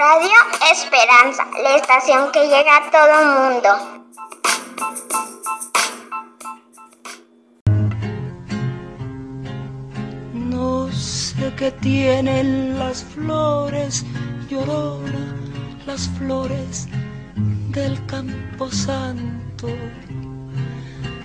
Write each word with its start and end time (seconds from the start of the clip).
Radio 0.00 0.32
Esperanza, 0.72 1.46
la 1.62 1.76
estación 1.76 2.32
que 2.32 2.48
llega 2.48 2.74
a 2.78 2.90
todo 2.90 3.14
mundo. 3.36 3.68
No 10.32 10.90
sé 10.90 11.52
qué 11.54 11.70
tienen 11.70 12.78
las 12.78 13.04
flores, 13.04 14.06
llorona, 14.48 15.36
las 15.84 16.08
flores 16.16 16.88
del 17.68 18.02
campo 18.06 18.70
santo. 18.70 19.68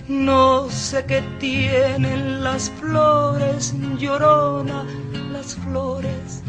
No 0.06 0.68
sé 0.68 1.02
qué 1.06 1.22
tienen 1.40 2.44
las 2.44 2.68
flores, 2.72 3.72
llorona, 3.96 4.84
las 5.32 5.54
flores 5.54 6.42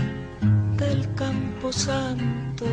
del 0.77 1.13
campo 1.15 1.71
santo, 1.73 2.65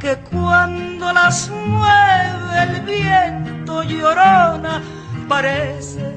que 0.00 0.16
cuando 0.30 1.12
las 1.12 1.50
mueve 1.50 2.62
el 2.62 2.80
viento 2.82 3.82
llorona, 3.82 4.82
parece 5.28 6.14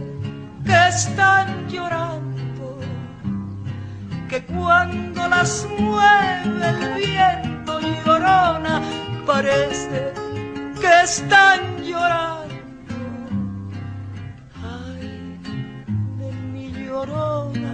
que 0.66 0.88
están 0.90 1.68
llorando, 1.70 2.80
que 4.30 4.46
cuando 4.46 5.28
las 5.28 5.68
mueve 5.80 6.70
el 6.70 6.94
viento 6.96 7.80
llorona, 7.80 8.82
parece 9.26 10.14
que 10.80 11.02
están 11.04 11.78
llorando. 11.84 12.52
Ay, 14.64 15.40
de 16.20 16.32
mi 16.52 16.72
llorona, 16.72 17.74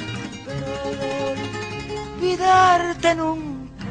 olvidarte 2.31 3.15
nunca. 3.15 3.85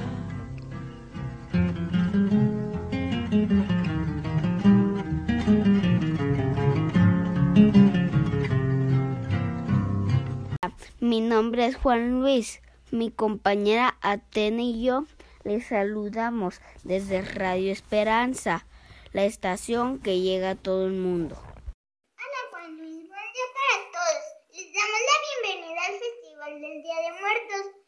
Mi 11.00 11.20
nombre 11.20 11.66
es 11.66 11.76
Juan 11.76 12.20
Luis. 12.20 12.60
Mi 12.90 13.10
compañera 13.10 13.96
Atene 14.00 14.62
y 14.64 14.84
yo 14.84 15.04
les 15.44 15.66
saludamos 15.68 16.60
desde 16.82 17.22
Radio 17.22 17.70
Esperanza, 17.70 18.66
la 19.12 19.24
estación 19.24 20.00
que 20.00 20.20
llega 20.20 20.50
a 20.50 20.54
todo 20.56 20.86
el 20.86 20.94
mundo. 20.94 21.36
Hola 21.36 22.40
Juan 22.50 22.76
Luis, 22.78 23.08
buen 23.08 23.32
día 23.32 23.48
para 23.54 23.92
todos. 23.92 24.24
Les 24.50 24.72
damos 24.74 25.00
la 25.08 25.52
bienvenida 25.52 25.80
al 25.86 25.92
Festival 25.92 26.60
del 26.60 26.82
Día 26.82 26.96
de 26.96 27.20
Muertos 27.20 27.79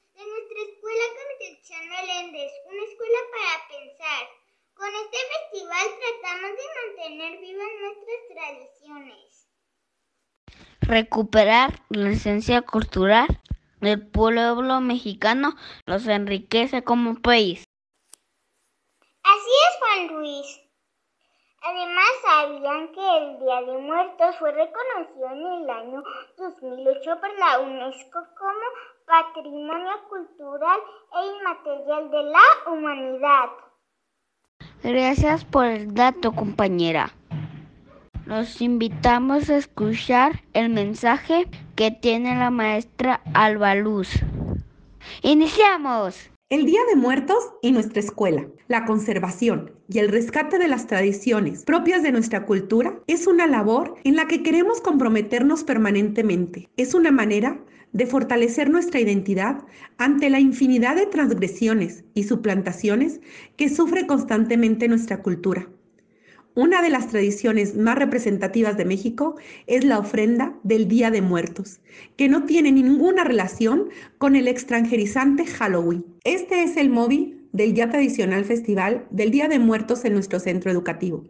escuela 0.93 1.05
Concepción 1.39 1.89
Meléndez, 1.89 2.53
una 2.67 2.83
escuela 2.83 3.19
para 3.33 3.69
pensar. 3.69 4.29
Con 4.75 4.89
este 4.89 5.19
festival 5.33 5.87
tratamos 6.01 6.51
de 6.57 6.67
mantener 6.81 7.41
vivas 7.41 7.69
nuestras 7.81 8.21
tradiciones. 8.29 9.49
Recuperar 10.81 11.83
la 11.91 12.11
esencia 12.11 12.63
cultural 12.63 13.29
del 13.81 14.07
pueblo 14.07 14.81
mexicano 14.81 15.55
nos 15.87 16.07
enriquece 16.07 16.83
como 16.83 17.21
país. 17.21 17.65
Así 19.23 19.51
es, 19.69 19.79
Juan 19.79 20.19
Luis. 20.19 20.61
Además, 21.65 22.11
¿sabían 22.23 22.93
que 22.93 23.17
el 23.19 23.39
Día 23.39 23.63
de 23.63 23.79
Muertos 23.79 24.37
fue 24.39 24.51
reconocido 24.51 25.27
en 25.31 25.63
el 25.63 25.71
año 25.71 26.03
2008 26.37 27.21
por 27.21 27.39
la 27.39 27.61
UNESCO 27.61 28.19
como 28.37 28.92
Patrimonio 29.07 29.93
Cultural 30.09 30.81
e 31.13 31.27
Inmaterial 31.37 32.11
de 32.11 32.23
la 32.25 32.73
Humanidad? 32.73 33.51
Gracias 34.83 35.45
por 35.45 35.67
el 35.67 35.95
dato, 35.95 36.33
compañera. 36.33 37.11
Los 38.27 38.61
invitamos 38.61 39.51
a 39.51 39.57
escuchar 39.57 40.41
el 40.55 40.71
mensaje 40.71 41.49
que 41.77 41.91
tiene 41.91 42.37
la 42.37 42.51
maestra 42.51 43.21
Alba 43.35 43.75
Luz. 43.75 44.09
¡Iniciamos! 45.23 46.32
El 46.53 46.67
Día 46.67 46.81
de 46.87 46.97
Muertos 46.97 47.55
y 47.63 47.73
nuestra 47.73 48.01
escuela, 48.01 48.47
la 48.69 48.85
conservación 48.85 49.71
y 49.89 50.01
el 50.01 50.11
rescate 50.11 50.59
de 50.59 50.69
las 50.69 50.87
tradiciones 50.87 51.65
propias 51.65 52.03
de 52.03 52.13
nuestra 52.13 52.45
cultura 52.45 53.01
es 53.07 53.27
una 53.27 53.47
labor 53.47 53.95
en 54.05 54.17
la 54.17 54.27
que 54.27 54.43
queremos 54.43 54.83
comprometernos 54.83 55.65
permanentemente. 55.65 56.69
Es 56.77 56.93
una 56.93 57.11
manera 57.11 57.59
de 57.93 58.05
fortalecer 58.05 58.69
nuestra 58.69 59.01
identidad 59.01 59.65
ante 59.97 60.29
la 60.29 60.41
infinidad 60.41 60.95
de 60.95 61.07
transgresiones 61.07 62.05
y 62.13 62.25
suplantaciones 62.25 63.23
que 63.57 63.71
sufre 63.71 64.07
constantemente 64.07 64.89
nuestra 64.89 65.23
cultura. 65.23 65.71
Una 66.55 66.83
de 66.83 66.91
las 66.91 67.09
tradiciones 67.09 67.77
más 67.77 67.97
representativas 67.97 68.77
de 68.77 68.85
México 68.85 69.37
es 69.67 69.85
la 69.87 69.99
ofrenda 69.99 70.55
del 70.65 70.87
Día 70.87 71.11
de 71.11 71.23
Muertos, 71.23 71.81
que 72.17 72.29
no 72.29 72.45
tiene 72.45 72.71
ninguna 72.71 73.25
relación 73.25 73.89
con 74.19 74.37
el 74.37 74.47
extranjerizante 74.47 75.47
Halloween. 75.47 76.05
Este 76.25 76.63
es 76.63 76.77
el 76.77 76.91
móvil 76.91 77.49
del 77.53 77.73
ya 77.73 77.89
tradicional 77.89 78.45
festival 78.45 79.07
del 79.11 79.31
Día 79.31 79.49
de 79.49 79.61
Muertos 79.61 80.05
en 80.05 80.13
nuestro 80.13 80.41
centro 80.41 80.71
educativo. 80.71 81.25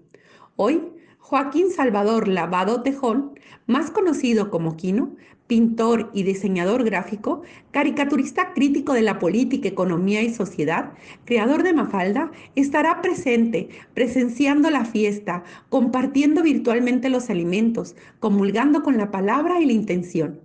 Hoy, 0.56 0.82
Joaquín 1.18 1.70
Salvador 1.70 2.26
Lavado 2.26 2.82
Tejón, 2.82 3.38
más 3.66 3.92
conocido 3.92 4.50
como 4.50 4.76
Quino, 4.76 5.14
pintor 5.52 6.08
y 6.14 6.22
diseñador 6.22 6.82
gráfico, 6.82 7.42
caricaturista 7.72 8.54
crítico 8.54 8.94
de 8.94 9.02
la 9.02 9.18
política, 9.18 9.68
economía 9.68 10.22
y 10.22 10.32
sociedad, 10.32 10.94
creador 11.26 11.62
de 11.62 11.74
Mafalda, 11.74 12.32
estará 12.56 13.02
presente, 13.02 13.68
presenciando 13.92 14.70
la 14.70 14.86
fiesta, 14.86 15.44
compartiendo 15.68 16.42
virtualmente 16.42 17.10
los 17.10 17.28
alimentos, 17.28 17.96
comulgando 18.18 18.82
con 18.82 18.96
la 18.96 19.10
palabra 19.10 19.60
y 19.60 19.66
la 19.66 19.74
intención. 19.74 20.40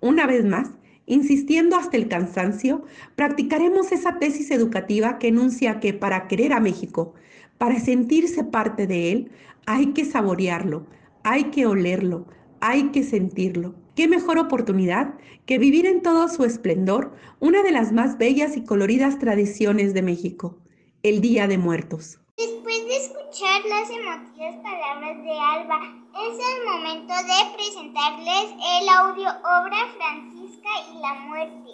Una 0.00 0.26
vez 0.26 0.44
más, 0.44 0.68
insistiendo 1.06 1.76
hasta 1.76 1.96
el 1.96 2.08
cansancio, 2.08 2.84
practicaremos 3.16 3.92
esa 3.92 4.18
tesis 4.18 4.50
educativa 4.50 5.18
que 5.18 5.28
enuncia 5.28 5.80
que 5.80 5.94
para 5.94 6.28
querer 6.28 6.52
a 6.52 6.60
México, 6.60 7.14
para 7.56 7.80
sentirse 7.80 8.44
parte 8.44 8.86
de 8.86 9.10
él, 9.10 9.30
hay 9.64 9.94
que 9.94 10.04
saborearlo, 10.04 10.84
hay 11.22 11.44
que 11.44 11.64
olerlo, 11.64 12.26
hay 12.60 12.90
que 12.90 13.02
sentirlo. 13.04 13.79
¿Qué 13.96 14.06
mejor 14.06 14.38
oportunidad 14.38 15.14
que 15.46 15.58
vivir 15.58 15.84
en 15.86 16.00
todo 16.02 16.28
su 16.28 16.44
esplendor 16.44 17.16
una 17.40 17.62
de 17.62 17.72
las 17.72 17.92
más 17.92 18.18
bellas 18.18 18.56
y 18.56 18.64
coloridas 18.64 19.18
tradiciones 19.18 19.94
de 19.94 20.02
México, 20.02 20.58
el 21.02 21.20
Día 21.20 21.48
de 21.48 21.58
Muertos? 21.58 22.20
Después 22.36 22.84
de 22.86 22.96
escuchar 22.96 23.62
las 23.68 23.90
emotivas 23.90 24.56
palabras 24.62 25.22
de 25.24 25.32
Alba, 25.32 25.80
es 26.14 26.38
el 26.38 26.64
momento 26.66 27.14
de 27.14 27.52
presentarles 27.56 28.52
el 28.80 28.88
audio 28.88 29.28
obra 29.28 29.88
Francisca 29.96 30.70
y 30.92 31.00
la 31.00 31.14
muerte, 31.14 31.70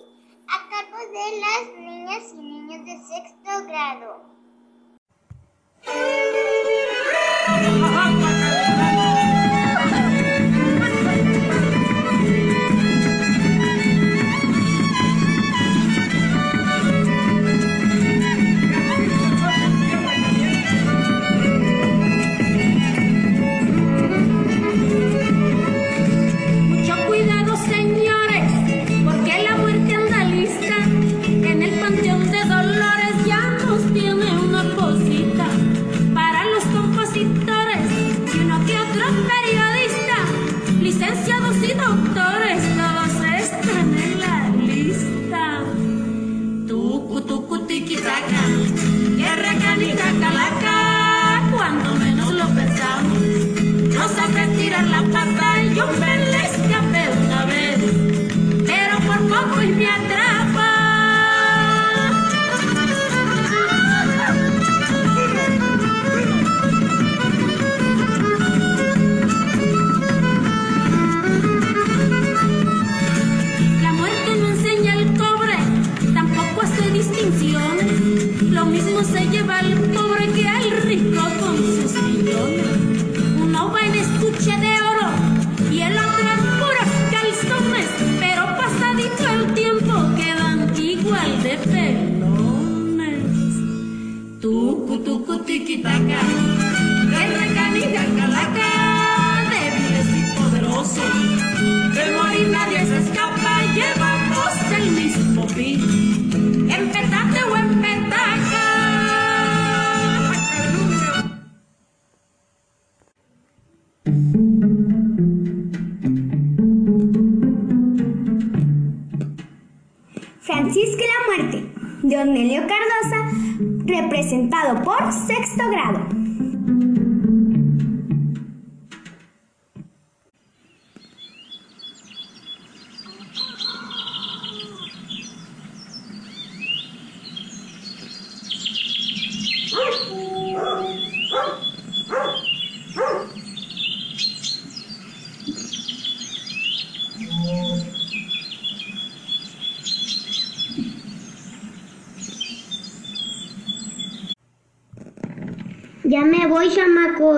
a 0.49 0.69
cargo 0.71 0.99
de 1.13 1.27
las 1.41 1.63
niñas 1.79 2.33
y 2.33 2.37
niños 2.39 2.85
de 2.87 2.97
sexto 3.07 3.51
grado. 3.67 4.25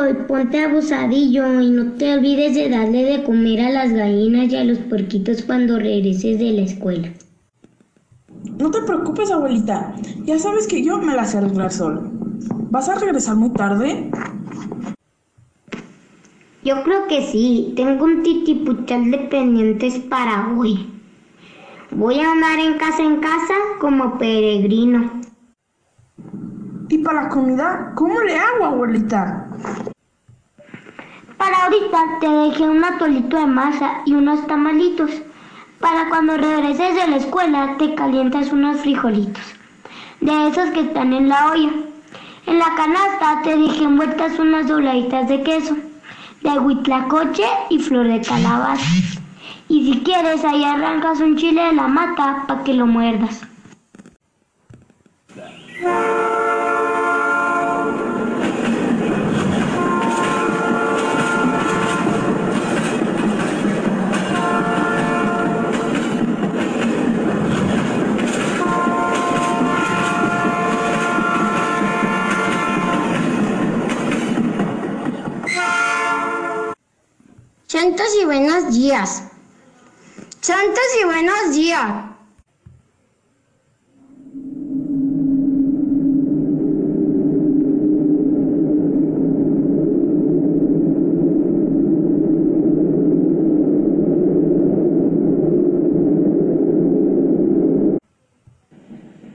chamaco, 0.09 0.27
ponte 0.27 0.65
abusadillo 0.65 1.61
y 1.61 1.71
no 1.71 1.93
te 1.93 2.15
olvides 2.15 2.55
de 2.55 2.69
darle 2.69 3.05
de 3.05 3.25
comer 3.25 3.61
a 3.61 3.71
las 3.71 3.93
gallinas 3.93 4.53
y 4.53 4.57
a 4.57 4.65
los 4.65 4.79
puerquitos 4.79 5.43
cuando 5.43 5.79
regreses 5.79 6.39
de 6.39 6.53
la 6.53 6.63
escuela. 6.63 7.13
No 8.59 8.71
te 8.71 8.83
preocupes, 8.83 9.31
abuelita. 9.31 9.95
Ya 10.25 10.39
sabes 10.39 10.67
que 10.67 10.83
yo 10.83 10.99
me 10.99 11.15
las 11.15 11.33
sé 11.33 11.39
arreglar 11.39 11.73
solo. 11.73 12.11
¿Vas 12.71 12.89
a 12.89 12.97
regresar 12.97 13.37
muy 13.37 13.51
tarde? 13.51 14.11
Yo 16.65 16.83
creo 16.83 17.07
que 17.09 17.27
sí. 17.27 17.73
Tengo 17.77 18.05
un 18.05 18.23
titipuchal 18.23 19.11
de 19.11 19.19
pendientes 19.19 19.99
para 19.99 20.53
hoy. 20.57 20.87
Voy 21.91 22.21
a 22.21 22.33
andar 22.33 22.59
en 22.59 22.79
casa 22.79 23.03
en 23.03 23.17
casa 23.17 23.55
como 23.81 24.19
peregrino. 24.19 25.21
¿Y 26.91 26.99
para 26.99 27.25
la 27.25 27.29
comida? 27.29 27.93
¿Cómo 27.95 28.21
le 28.21 28.37
hago, 28.37 28.65
abuelita? 28.65 29.49
Para 31.39 31.65
ahorita 31.65 31.99
te 32.21 32.29
dejé 32.29 32.65
un 32.65 32.85
atolito 32.85 33.39
de 33.39 33.47
masa 33.47 34.03
y 34.05 34.13
unos 34.15 34.45
tamalitos. 34.49 35.11
Para 35.79 36.09
cuando 36.09 36.37
regreses 36.37 36.97
de 36.97 37.07
la 37.07 37.17
escuela 37.17 37.77
te 37.79 37.95
calientas 37.95 38.53
unos 38.53 38.81
frijolitos. 38.81 39.45
De 40.21 40.49
esos 40.49 40.71
que 40.71 40.81
están 40.81 41.13
en 41.13 41.29
la 41.29 41.53
olla. 41.53 41.71
En 42.47 42.59
la 42.59 42.75
canasta 42.75 43.43
te 43.45 43.57
dejé 43.57 43.85
envueltas 43.85 44.39
unas 44.41 44.67
dobladitas 44.67 45.29
de 45.29 45.43
queso. 45.45 45.77
De 46.43 46.59
huitlacoche 46.59 47.47
y 47.71 47.79
flor 47.79 48.09
de 48.09 48.21
calabaza. 48.21 48.85
Y 49.69 49.93
si 49.93 50.01
quieres 50.01 50.45
ahí 50.45 50.65
arrancas 50.65 51.21
un 51.21 51.37
chile 51.37 51.63
de 51.63 51.73
la 51.75 51.87
mata 51.87 52.45
para 52.49 52.65
que 52.65 52.75
lo 52.75 52.87
muerdas. 52.87 53.43
Santos 77.71 78.07
y 78.21 78.25
buenos 78.25 78.75
días. 78.99 79.23
Santos 80.41 80.83
y 81.01 81.05
buenos 81.05 81.55
días. 81.55 82.05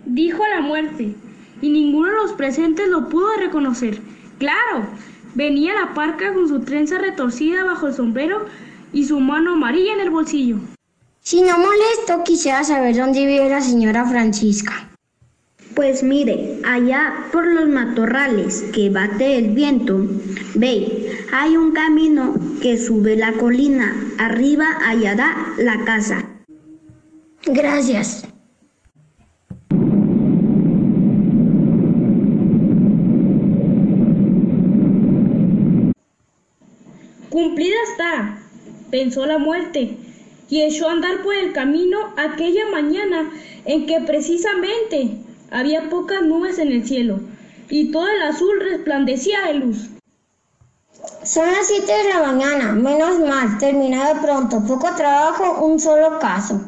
Dijo 0.05 0.43
la 0.47 0.61
muerte, 0.61 1.15
y 1.61 1.69
ninguno 1.69 2.07
de 2.07 2.15
los 2.15 2.33
presentes 2.33 2.89
lo 2.89 3.07
pudo 3.07 3.33
reconocer. 3.37 4.01
Claro, 4.37 4.87
venía 5.35 5.73
la 5.73 5.93
parca 5.93 6.33
con 6.33 6.47
su 6.47 6.59
trenza 6.61 6.97
retorcida 6.97 7.63
bajo 7.63 7.87
el 7.87 7.93
sombrero 7.93 8.45
y 8.93 9.05
su 9.05 9.19
mano 9.19 9.53
amarilla 9.53 9.93
en 9.93 9.99
el 9.99 10.09
bolsillo. 10.09 10.57
Si 11.21 11.41
no 11.41 11.57
molesto, 11.57 12.23
quisiera 12.23 12.63
saber 12.63 12.95
dónde 12.95 13.25
vive 13.25 13.49
la 13.49 13.61
señora 13.61 14.05
Francisca. 14.05 14.89
Pues 15.75 16.03
mire, 16.03 16.59
allá 16.65 17.13
por 17.31 17.47
los 17.47 17.67
matorrales 17.67 18.63
que 18.73 18.89
bate 18.89 19.37
el 19.37 19.51
viento, 19.51 20.05
ve, 20.53 21.25
hay 21.33 21.57
un 21.57 21.71
camino 21.71 22.35
que 22.61 22.77
sube 22.77 23.15
la 23.15 23.33
colina. 23.33 23.95
Arriba 24.19 24.67
allá 24.85 25.15
da 25.15 25.35
la 25.57 25.83
casa. 25.83 26.29
Gracias. 27.45 28.27
Cumplida 37.29 37.75
está, 37.91 38.42
pensó 38.93 39.25
la 39.25 39.39
muerte, 39.39 39.97
y 40.51 40.61
echó 40.61 40.87
a 40.87 40.91
andar 40.91 41.23
por 41.23 41.33
el 41.33 41.51
camino 41.51 41.97
aquella 42.15 42.67
mañana 42.71 43.27
en 43.65 43.87
que 43.87 43.99
precisamente 44.01 45.17
había 45.49 45.89
pocas 45.89 46.21
nubes 46.21 46.59
en 46.59 46.71
el 46.71 46.85
cielo 46.85 47.19
y 47.71 47.91
todo 47.91 48.07
el 48.07 48.21
azul 48.21 48.59
resplandecía 48.59 49.47
de 49.47 49.55
luz. 49.55 49.89
Son 51.23 51.47
las 51.47 51.65
7 51.65 51.91
de 51.91 52.09
la 52.09 52.21
mañana, 52.21 52.73
menos 52.73 53.19
mal, 53.21 53.57
terminado 53.57 54.21
pronto, 54.21 54.63
poco 54.67 54.93
trabajo, 54.95 55.65
un 55.65 55.79
solo 55.79 56.19
caso. 56.19 56.61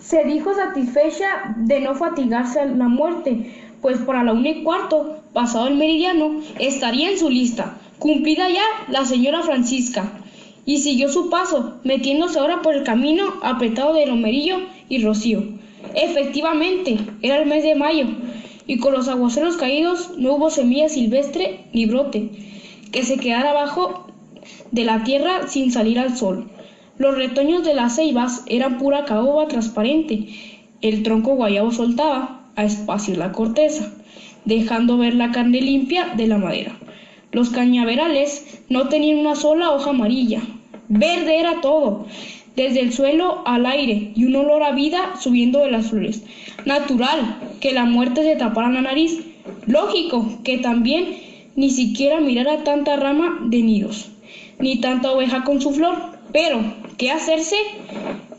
Se 0.00 0.22
dijo 0.22 0.54
satisfecha 0.54 1.56
de 1.56 1.80
no 1.80 1.96
fatigarse 1.96 2.60
a 2.60 2.66
la 2.66 2.86
muerte, 2.86 3.52
pues 3.80 3.98
para 3.98 4.22
la 4.22 4.32
una 4.32 4.50
y 4.50 4.62
cuarto, 4.62 5.24
pasado 5.32 5.66
el 5.66 5.74
meridiano, 5.74 6.40
estaría 6.60 7.10
en 7.10 7.18
su 7.18 7.28
lista. 7.28 7.78
Cumplida 7.98 8.48
ya 8.48 8.62
la 8.88 9.04
señora 9.04 9.42
Francisca, 9.42 10.21
y 10.64 10.78
siguió 10.78 11.08
su 11.08 11.30
paso, 11.30 11.80
metiéndose 11.84 12.38
ahora 12.38 12.62
por 12.62 12.74
el 12.74 12.84
camino 12.84 13.24
apretado 13.42 13.94
de 13.94 14.06
Romerillo 14.06 14.56
y 14.88 15.02
Rocío. 15.02 15.42
Efectivamente, 15.94 16.98
era 17.22 17.38
el 17.38 17.48
mes 17.48 17.64
de 17.64 17.74
mayo, 17.74 18.06
y 18.66 18.78
con 18.78 18.92
los 18.92 19.08
aguaceros 19.08 19.56
caídos 19.56 20.12
no 20.18 20.34
hubo 20.34 20.50
semilla 20.50 20.88
silvestre 20.88 21.64
ni 21.72 21.86
brote 21.86 22.30
que 22.92 23.04
se 23.04 23.18
quedara 23.18 23.50
abajo 23.50 24.06
de 24.70 24.84
la 24.84 25.02
tierra 25.02 25.48
sin 25.48 25.72
salir 25.72 25.98
al 25.98 26.16
sol. 26.16 26.50
Los 26.98 27.16
retoños 27.16 27.64
de 27.64 27.74
las 27.74 27.96
ceibas 27.96 28.44
eran 28.46 28.78
pura 28.78 29.04
caoba 29.06 29.48
transparente. 29.48 30.28
El 30.82 31.02
tronco 31.02 31.34
guayabo 31.34 31.72
soltaba 31.72 32.50
a 32.54 32.64
espacio 32.64 33.16
la 33.16 33.32
corteza, 33.32 33.92
dejando 34.44 34.98
ver 34.98 35.14
la 35.14 35.32
carne 35.32 35.60
limpia 35.60 36.12
de 36.14 36.26
la 36.26 36.38
madera. 36.38 36.78
Los 37.32 37.48
cañaverales 37.48 38.60
no 38.68 38.88
tenían 38.88 39.18
una 39.18 39.34
sola 39.34 39.72
hoja 39.72 39.90
amarilla. 39.90 40.42
Verde 40.88 41.40
era 41.40 41.62
todo, 41.62 42.06
desde 42.56 42.80
el 42.80 42.92
suelo 42.92 43.42
al 43.46 43.64
aire 43.64 44.12
y 44.14 44.24
un 44.24 44.36
olor 44.36 44.62
a 44.62 44.72
vida 44.72 45.14
subiendo 45.18 45.60
de 45.60 45.70
las 45.70 45.88
flores. 45.88 46.22
Natural 46.66 47.38
que 47.60 47.72
la 47.72 47.86
muerte 47.86 48.22
se 48.22 48.36
tapara 48.36 48.68
la 48.68 48.82
nariz. 48.82 49.20
Lógico 49.66 50.40
que 50.44 50.58
también 50.58 51.16
ni 51.56 51.70
siquiera 51.70 52.20
mirara 52.20 52.64
tanta 52.64 52.96
rama 52.96 53.38
de 53.44 53.62
nidos, 53.62 54.10
ni 54.58 54.80
tanta 54.82 55.10
oveja 55.10 55.42
con 55.42 55.62
su 55.62 55.72
flor. 55.72 55.96
Pero, 56.32 56.60
¿qué 56.98 57.10
hacerse? 57.10 57.56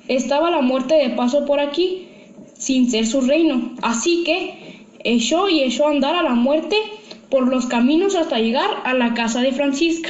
Estaba 0.08 0.52
la 0.52 0.62
muerte 0.62 0.94
de 0.94 1.10
paso 1.10 1.46
por 1.46 1.60
aquí, 1.60 2.10
sin 2.54 2.92
ser 2.92 3.08
su 3.08 3.22
reino. 3.22 3.72
Así 3.82 4.24
que 4.24 4.86
echó 5.04 5.50
y 5.50 5.62
echó 5.62 5.88
a 5.88 5.92
andar 5.92 6.16
a 6.16 6.24
la 6.24 6.36
muerte 6.36 6.76
por 7.34 7.48
los 7.48 7.66
caminos 7.66 8.16
hasta 8.16 8.38
llegar 8.38 8.70
a 8.84 8.94
la 8.94 9.16
casa 9.16 9.42
de 9.42 9.52
Francisca. 9.54 10.10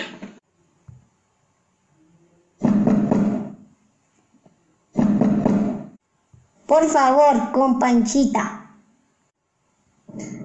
Por 6.68 6.84
favor, 6.89 7.53
con 7.53 7.80
Panchita. 7.80 8.75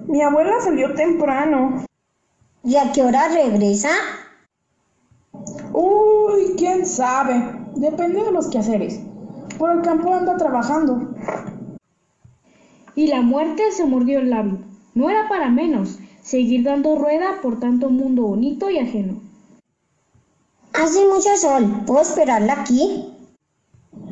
Mi 0.07 0.21
abuela 0.21 0.53
salió 0.61 0.95
temprano. 0.95 1.83
¿Y 2.63 2.77
a 2.77 2.93
qué 2.93 3.01
hora 3.03 3.27
regresa? 3.27 3.91
Uy, 5.73 6.53
quién 6.57 6.85
sabe. 6.85 7.43
Depende 7.75 8.23
de 8.23 8.31
los 8.31 8.47
quehaceres. 8.47 9.01
Por 9.57 9.71
el 9.71 9.81
campo 9.81 10.13
anda 10.13 10.37
trabajando. 10.37 11.13
Y 12.95 13.07
la 13.07 13.21
muerte 13.21 13.69
se 13.73 13.83
mordió 13.83 14.19
el 14.19 14.29
labio. 14.29 14.59
No 14.95 15.09
era 15.09 15.27
para 15.27 15.49
menos 15.49 15.99
seguir 16.21 16.63
dando 16.63 16.95
rueda 16.95 17.39
por 17.41 17.59
tanto 17.59 17.89
mundo 17.89 18.23
bonito 18.23 18.69
y 18.69 18.79
ajeno. 18.79 19.21
Hace 20.73 21.05
mucho 21.07 21.35
sol. 21.35 21.83
¿Puedo 21.85 22.01
esperarla 22.01 22.61
aquí? 22.61 23.13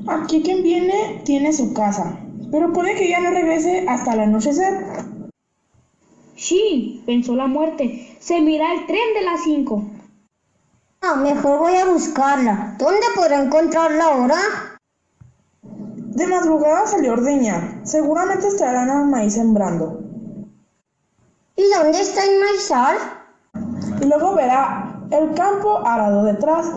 Aquí 0.07 0.41
quien 0.41 0.63
viene 0.63 1.21
tiene 1.23 1.53
su 1.53 1.73
casa. 1.73 2.19
pero 2.51 2.71
puede 2.71 2.95
que 2.95 3.09
ya 3.09 3.19
no 3.19 3.31
regrese 3.31 3.85
hasta 3.87 4.13
el 4.13 4.21
anochecer. 4.21 4.85
Sí, 6.35 7.03
pensó 7.05 7.35
la 7.35 7.47
muerte. 7.47 8.15
Se 8.19 8.39
mira 8.41 8.73
el 8.73 8.85
tren 8.85 9.13
de 9.15 9.25
las 9.25 9.43
5. 9.43 9.83
No, 11.03 11.15
mejor 11.17 11.59
voy 11.59 11.75
a 11.75 11.85
buscarla. 11.85 12.75
¿Dónde 12.79 13.05
podrá 13.15 13.43
encontrarla 13.43 14.03
ahora? 14.05 14.37
De 15.61 16.25
madrugada 16.25 16.87
salió 16.87 17.11
a 17.11 17.13
ordeñar. 17.15 17.81
Seguramente 17.83 18.47
estarán 18.47 18.89
al 18.89 19.07
maíz 19.07 19.33
sembrando. 19.33 20.06
¿Y 21.57 21.63
dónde 21.75 21.99
está 21.99 22.23
el 22.23 22.39
maizal? 22.39 22.97
Y 23.99 24.05
luego 24.05 24.35
verá 24.35 25.01
el 25.09 25.33
campo 25.33 25.79
arado 25.85 26.23
detrás. 26.23 26.67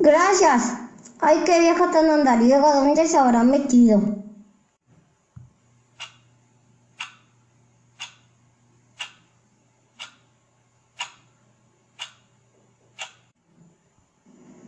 Gracias. 0.00 0.74
Ay, 1.20 1.38
qué 1.46 1.60
vieja 1.60 1.90
tan 1.90 2.10
andariega, 2.10 2.74
¿dónde 2.74 3.06
se 3.06 3.16
habrá 3.16 3.42
metido? 3.42 4.02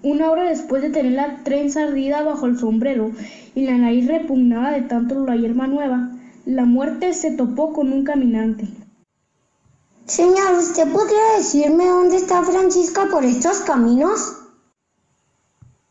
Una 0.02 0.30
hora 0.30 0.44
después 0.44 0.80
de 0.80 0.90
tener 0.90 1.12
la 1.12 1.42
trenza 1.44 1.82
ardida 1.82 2.22
bajo 2.22 2.46
el 2.46 2.58
sombrero 2.58 3.10
y 3.54 3.66
la 3.66 3.78
nariz 3.78 4.06
repugnada 4.06 4.72
de 4.72 4.82
tanto 4.82 5.24
la 5.24 5.36
hierba 5.36 5.66
nueva, 5.66 6.10
la 6.44 6.64
muerte 6.64 7.14
se 7.14 7.30
topó 7.32 7.72
con 7.72 7.92
un 7.92 8.04
caminante. 8.04 8.68
Señor, 10.06 10.58
¿usted 10.58 10.90
podría 10.92 11.38
decirme 11.38 11.86
dónde 11.86 12.16
está 12.16 12.42
Francisca 12.42 13.06
por 13.10 13.24
estos 13.24 13.60
caminos? 13.60 14.36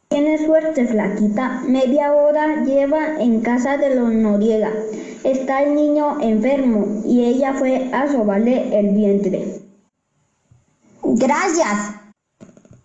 Tiene 0.09 0.45
suerte, 0.45 0.85
flaquita. 0.85 1.63
Media 1.67 2.13
hora 2.13 2.63
lleva 2.63 3.19
en 3.19 3.41
casa 3.41 3.77
de 3.77 3.95
los 3.95 4.13
Noriega. 4.13 4.71
Está 5.23 5.63
el 5.63 5.73
niño 5.73 6.21
enfermo 6.21 7.01
y 7.03 7.25
ella 7.25 7.55
fue 7.55 7.89
a 7.91 8.11
sobarle 8.11 8.77
el 8.77 8.93
vientre. 8.93 9.61
Gracias. 11.01 11.95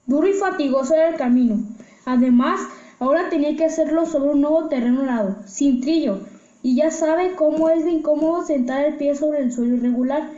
Duro 0.07 0.27
y 0.27 0.33
fatigoso 0.33 0.95
era 0.95 1.11
el 1.11 1.17
camino. 1.17 1.59
Además, 2.07 2.61
ahora 3.01 3.29
tenía 3.29 3.57
que 3.57 3.65
hacerlo 3.65 4.07
sobre 4.07 4.31
un 4.31 4.41
nuevo 4.41 4.69
terreno 4.69 5.03
helado, 5.03 5.37
sin 5.47 5.81
trillo, 5.81 6.21
y 6.63 6.77
ya 6.77 6.91
sabe 6.91 7.35
cómo 7.35 7.71
es 7.71 7.85
de 7.85 7.93
incómodo 7.93 8.45
sentar 8.45 8.85
el 8.85 8.97
pie 8.97 9.15
sobre 9.15 9.41
el 9.41 9.53
suelo 9.53 9.77
irregular 9.77 10.31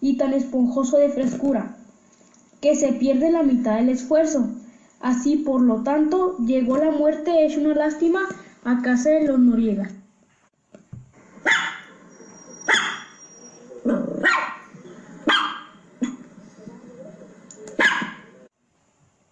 y 0.00 0.16
tan 0.16 0.32
esponjoso 0.32 0.98
de 0.98 1.10
frescura, 1.10 1.76
que 2.60 2.74
se 2.74 2.92
pierde 2.92 3.30
la 3.30 3.42
mitad 3.42 3.76
del 3.76 3.90
esfuerzo. 3.90 4.48
Así, 5.00 5.36
por 5.36 5.60
lo 5.60 5.82
tanto, 5.82 6.36
llegó 6.38 6.78
la 6.78 6.90
muerte 6.90 7.44
hecha 7.44 7.60
una 7.60 7.74
lástima 7.74 8.20
a 8.64 8.80
casa 8.82 9.10
de 9.10 9.26
los 9.26 9.38
Noriega. 9.38 9.90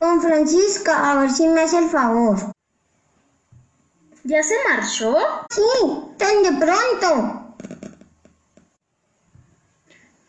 Don 0.00 0.20
Francisca, 0.20 1.10
a 1.10 1.20
ver 1.20 1.30
si 1.30 1.48
me 1.48 1.62
hace 1.62 1.78
el 1.78 1.88
favor. 1.88 2.53
¿Ya 4.24 4.42
se 4.42 4.54
marchó? 4.66 5.16
Sí, 5.50 5.62
tan 6.16 6.42
de 6.42 6.52
pronto. 6.52 7.56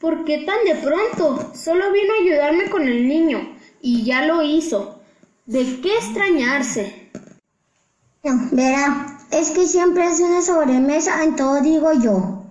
¿Por 0.01 0.25
qué 0.25 0.39
tan 0.39 0.65
de 0.65 0.75
pronto? 0.75 1.53
Solo 1.55 1.91
vino 1.93 2.13
a 2.13 2.21
ayudarme 2.21 2.69
con 2.69 2.83
el 2.83 3.07
niño 3.07 3.57
y 3.81 4.03
ya 4.03 4.25
lo 4.25 4.41
hizo. 4.43 4.99
¿De 5.45 5.79
qué 5.81 5.95
extrañarse? 5.95 7.09
No, 8.23 8.49
verá, 8.51 9.17
es 9.31 9.51
que 9.51 9.65
siempre 9.65 10.03
hace 10.03 10.23
una 10.23 10.41
sobremesa 10.41 11.23
en 11.23 11.37
todo 11.37 11.61
digo 11.61 11.93
yo. 11.93 12.43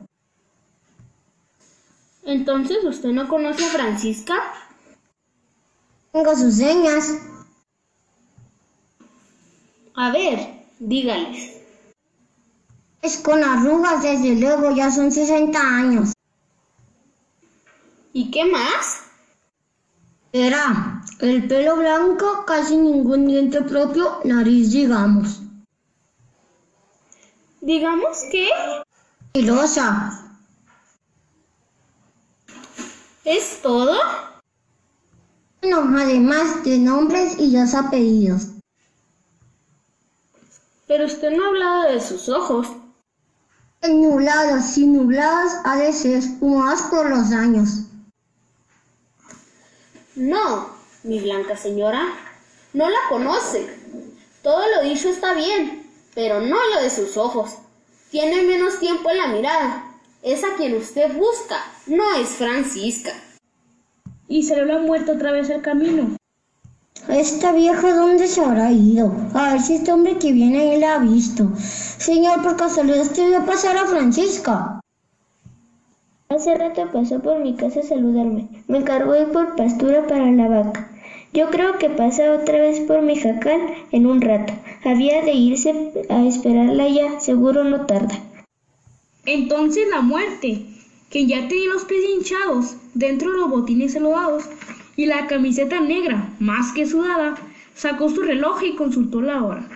Entonces, 2.22 2.82
¿usted 2.84 3.10
no 3.10 3.28
conoce 3.28 3.66
a 3.66 3.68
Francisca? 3.68 4.34
Tengo 6.10 6.34
sus 6.34 6.54
señas. 6.54 7.18
A 9.94 10.10
ver, 10.10 10.63
dígales. 10.78 11.60
Es 13.02 13.18
con 13.18 13.42
arrugas, 13.44 14.02
desde 14.02 14.34
luego, 14.34 14.74
ya 14.74 14.90
son 14.90 15.12
60 15.12 15.58
años. 15.60 16.12
¿Y 18.12 18.30
qué 18.30 18.44
más? 18.44 19.02
Verá, 20.32 21.02
el 21.20 21.46
pelo 21.46 21.76
blanco, 21.76 22.44
casi 22.46 22.76
ningún 22.76 23.26
diente 23.26 23.62
propio, 23.62 24.20
nariz, 24.24 24.72
digamos. 24.72 25.42
¿Digamos 27.60 28.24
qué? 28.30 28.48
Filosa. 29.34 30.38
¿Es 33.24 33.60
todo? 33.62 33.96
No, 35.62 35.98
además 35.98 36.62
de 36.64 36.78
nombres 36.78 37.36
y 37.38 37.54
dos 37.56 37.74
apellidos. 37.74 38.53
Pero 40.94 41.06
usted 41.06 41.32
no 41.32 41.44
ha 41.44 41.48
hablado 41.48 41.92
de 41.92 42.00
sus 42.00 42.28
ojos. 42.28 42.68
Nublados 43.82 44.78
y 44.78 44.86
nublados 44.86 45.54
ha 45.64 45.76
de 45.76 45.92
ser 45.92 46.22
fumados 46.22 46.82
por 46.82 47.10
los 47.10 47.32
años. 47.32 47.80
No, 50.14 50.68
mi 51.02 51.18
blanca 51.18 51.56
señora, 51.56 52.00
no 52.74 52.88
la 52.88 52.98
conoce. 53.08 53.68
Todo 54.44 54.62
lo 54.68 54.88
dicho 54.88 55.08
está 55.08 55.34
bien, 55.34 55.84
pero 56.14 56.40
no 56.40 56.58
lo 56.72 56.80
de 56.80 56.90
sus 56.90 57.16
ojos. 57.16 57.56
Tiene 58.12 58.42
menos 58.42 58.78
tiempo 58.78 59.10
en 59.10 59.18
la 59.18 59.26
mirada. 59.26 59.96
Es 60.22 60.44
a 60.44 60.54
quien 60.54 60.76
usted 60.76 61.12
busca, 61.16 61.56
no 61.86 62.14
es 62.14 62.28
Francisca. 62.28 63.10
Y 64.28 64.44
salió 64.44 64.64
la 64.64 64.78
muerte 64.78 65.10
otra 65.10 65.32
vez 65.32 65.50
al 65.50 65.60
camino. 65.60 66.16
Esta 67.08 67.52
vieja, 67.52 67.94
¿dónde 67.94 68.26
se 68.26 68.40
habrá 68.40 68.72
ido? 68.72 69.14
A 69.34 69.52
ver 69.52 69.60
si 69.60 69.74
este 69.74 69.92
hombre 69.92 70.16
que 70.16 70.32
viene 70.32 70.58
ahí 70.58 70.80
la 70.80 70.94
ha 70.94 70.98
visto. 70.98 71.52
Señor, 71.56 72.42
por 72.42 72.56
casualidad 72.56 73.02
usted 73.02 73.28
vio 73.28 73.44
pasar 73.44 73.76
a 73.76 73.86
Francisca. 73.86 74.80
Hace 76.30 76.54
rato 76.54 76.90
pasó 76.92 77.20
por 77.20 77.40
mi 77.40 77.56
casa 77.56 77.80
a 77.80 77.82
saludarme. 77.82 78.48
Me 78.68 78.78
encargó 78.78 79.14
ir 79.14 79.28
por 79.28 79.54
pastura 79.54 80.06
para 80.06 80.30
la 80.32 80.48
vaca. 80.48 80.90
Yo 81.34 81.50
creo 81.50 81.78
que 81.78 81.90
pasa 81.90 82.32
otra 82.32 82.58
vez 82.58 82.80
por 82.80 83.02
mi 83.02 83.16
jacal 83.16 83.60
en 83.92 84.06
un 84.06 84.22
rato. 84.22 84.54
Había 84.84 85.20
de 85.22 85.34
irse 85.34 85.92
a 86.08 86.24
esperarla 86.24 86.88
ya, 86.88 87.20
seguro 87.20 87.64
no 87.64 87.84
tarda. 87.84 88.18
Entonces 89.26 89.84
la 89.90 90.00
muerte, 90.00 90.64
que 91.10 91.26
ya 91.26 91.48
tenía 91.48 91.68
los 91.70 91.84
pies 91.84 92.04
hinchados, 92.08 92.76
dentro 92.94 93.30
de 93.30 93.38
los 93.38 93.50
botines 93.50 93.94
elodados 93.94 94.44
y 94.96 95.06
la 95.06 95.26
camiseta 95.26 95.80
negra, 95.80 96.28
más 96.38 96.72
que 96.72 96.86
sudada, 96.86 97.36
sacó 97.74 98.08
su 98.10 98.22
reloj 98.22 98.62
y 98.62 98.76
consultó 98.76 99.20
la 99.20 99.42
hora. 99.42 99.68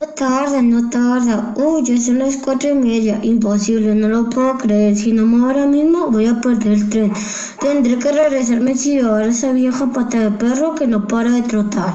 No 0.00 0.06
tarda, 0.10 0.62
no 0.62 0.88
tarda. 0.90 1.54
Uy, 1.56 1.82
ya 1.82 2.00
son 2.00 2.20
las 2.20 2.36
cuatro 2.36 2.70
y 2.70 2.74
media. 2.74 3.18
Imposible, 3.24 3.96
no 3.96 4.08
lo 4.08 4.30
puedo 4.30 4.56
creer. 4.56 4.94
Si 4.94 5.12
no 5.12 5.26
me 5.26 5.44
ahora 5.44 5.66
mismo, 5.66 6.08
voy 6.12 6.26
a 6.26 6.40
perder 6.40 6.74
el 6.74 6.88
tren. 6.88 7.12
Tendré 7.60 7.98
que 7.98 8.12
regresarme 8.12 8.76
si 8.76 8.98
veo 8.98 9.14
a 9.14 9.26
esa 9.26 9.50
vieja 9.50 9.92
pata 9.92 10.20
de 10.20 10.30
perro 10.30 10.76
que 10.76 10.86
no 10.86 11.08
para 11.08 11.32
de 11.32 11.42
trotar. 11.42 11.94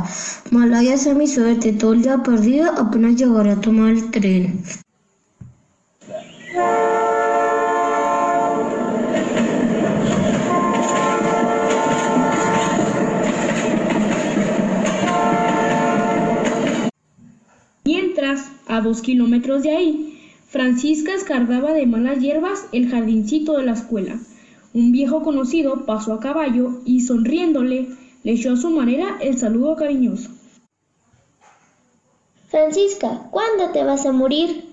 Malaya 0.51 0.98
sea 0.98 1.13
mi 1.13 1.27
suerte. 1.27 1.72
Todo 1.72 1.94
el 1.94 2.01
día 2.01 2.22
perdido, 2.22 2.74
apenas 2.77 3.15
llegaré 3.15 3.51
a 3.51 3.62
tomar 3.62 3.92
el 3.92 4.12
tren. 4.12 4.62
A 18.67 18.82
dos 18.82 19.01
kilómetros 19.01 19.63
de 19.63 19.75
ahí, 19.75 20.20
Francisca 20.48 21.13
escardaba 21.13 21.74
de 21.74 21.88
malas 21.88 22.20
hierbas 22.20 22.67
el 22.72 22.89
jardincito 22.89 23.58
de 23.58 23.63
la 23.63 23.74
escuela. 23.74 24.20
Un 24.74 24.91
viejo 24.91 25.24
conocido 25.24 25.86
pasó 25.86 26.13
a 26.13 26.20
caballo 26.20 26.82
y 26.86 27.01
sonriéndole 27.01 27.88
le 28.24 28.32
echó 28.32 28.53
a 28.53 28.58
su 28.58 28.70
manera 28.70 29.17
el 29.20 29.38
saludo 29.38 29.75
cariñoso. 29.75 30.29
Francisca, 32.50 33.27
¿cuándo 33.32 33.72
te 33.72 33.84
vas 33.84 34.05
a 34.05 34.12
morir? 34.12 34.65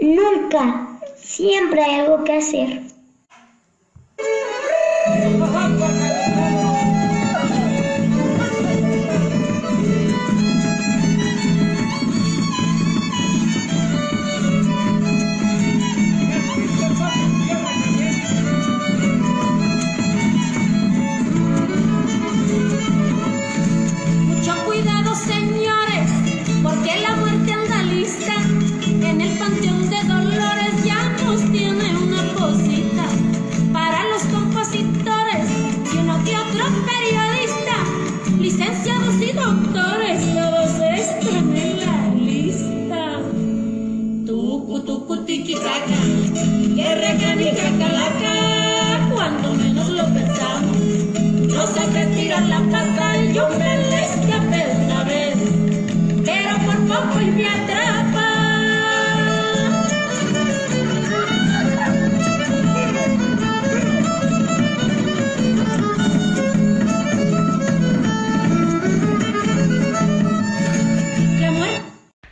Nunca. 0.00 1.00
Siempre 1.16 1.82
hay 1.82 2.00
algo 2.00 2.24
que 2.24 2.32
hacer. 2.34 2.82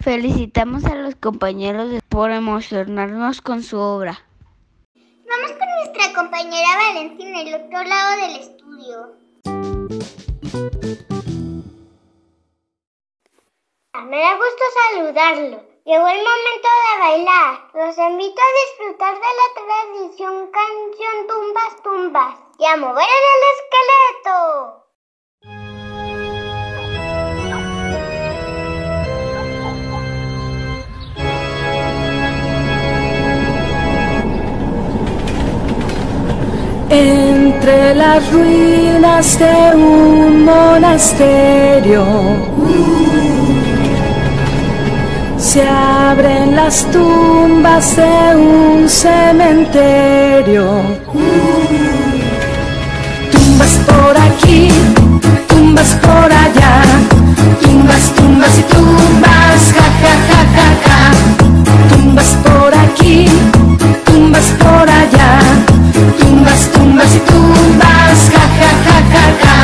Felicitamos 0.09 0.87
a 0.87 0.95
los 0.95 1.17
compañeros 1.17 2.03
por 2.09 2.31
emocionarnos 2.31 3.43
con 3.43 3.63
su 3.63 3.77
obra. 3.79 4.25
Vamos 4.97 5.53
con 5.53 5.69
nuestra 5.85 6.15
compañera 6.15 6.79
Valentina, 6.79 7.43
el 7.43 7.55
otro 7.55 7.85
lado 7.85 8.23
del 8.23 8.37
estudio. 8.37 9.13
Ah, 13.93 14.05
me 14.07 14.19
da 14.19 14.33
gusto 14.37 14.65
saludarlo. 14.95 15.63
Llegó 15.85 16.09
el 16.09 16.25
momento 16.25 16.69
de 16.81 17.01
bailar. 17.01 17.71
Los 17.75 17.99
invito 17.99 18.41
a 18.41 18.55
disfrutar 18.65 19.15
de 19.15 19.21
la 19.21 19.49
tradición 19.61 20.51
canción 20.51 21.27
Tumbas 21.29 21.83
Tumbas 21.83 22.39
y 22.59 22.65
a 22.65 22.77
mover 22.79 23.05
el 23.05 23.43
esqueleto. 23.59 24.88
Entre 36.91 37.95
las 37.95 38.33
ruinas 38.33 39.39
de 39.39 39.77
un 39.77 40.45
monasterio 40.45 42.05
se 45.37 45.63
abren 45.63 46.57
las 46.57 46.85
tumbas 46.91 47.95
de 47.97 48.37
un 48.37 48.89
cementerio. 48.89 50.67
Tumbas 53.33 53.79
por 53.87 54.17
aquí, 54.17 54.69
tumbas 55.49 55.95
por 56.03 56.33
allá, 56.33 56.83
tumbas, 57.63 58.13
tumbas 58.17 58.59
y 58.59 58.63
tumbas, 58.63 59.73
ja, 59.75 59.89
ja, 60.03 60.15
ja, 60.29 60.41
ja, 60.57 60.69
ja. 60.87 61.01
Tumbas 61.95 62.31
por 62.45 62.75
aquí, 62.75 63.27
tumbas 64.19 64.47
por 64.59 64.91
allá, 64.91 65.39
tumbas, 66.19 66.69
tumbas 66.73 67.15
y 67.15 67.21
tumbas, 67.21 68.19
ja, 68.33 68.45
ja, 68.59 68.73
ja, 68.87 68.99
ja, 69.13 69.27
ja. 69.43 69.59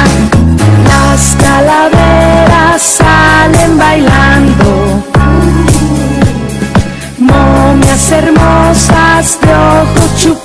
Las 0.90 1.22
calaveras 1.42 2.80
salen 2.80 3.76
bailando, 3.76 5.02
momias 7.18 8.12
hermosas 8.12 9.38
de 9.42 9.52
ojos 9.52 10.16
chupados. 10.16 10.43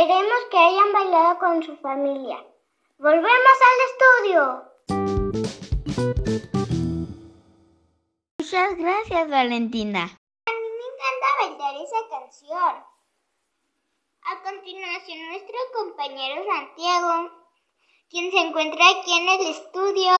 Esperemos 0.00 0.44
que 0.50 0.56
hayan 0.56 0.92
bailado 0.94 1.38
con 1.38 1.62
su 1.62 1.76
familia. 1.76 2.42
Volvemos 2.96 3.58
al 3.68 3.78
estudio. 3.90 4.42
Muchas 8.38 8.76
gracias, 8.78 9.28
Valentina. 9.28 10.00
A 10.00 10.52
mí 10.52 10.68
me 10.78 10.86
encanta 10.88 11.26
bailar 11.40 11.84
esa 11.84 12.08
canción. 12.08 12.82
A 14.22 14.42
continuación, 14.42 15.18
nuestro 15.28 15.58
compañero 15.74 16.44
Santiago, 16.46 17.30
quien 18.08 18.30
se 18.30 18.38
encuentra 18.38 18.82
aquí 18.88 19.12
en 19.18 19.28
el 19.28 19.48
estudio, 19.48 20.16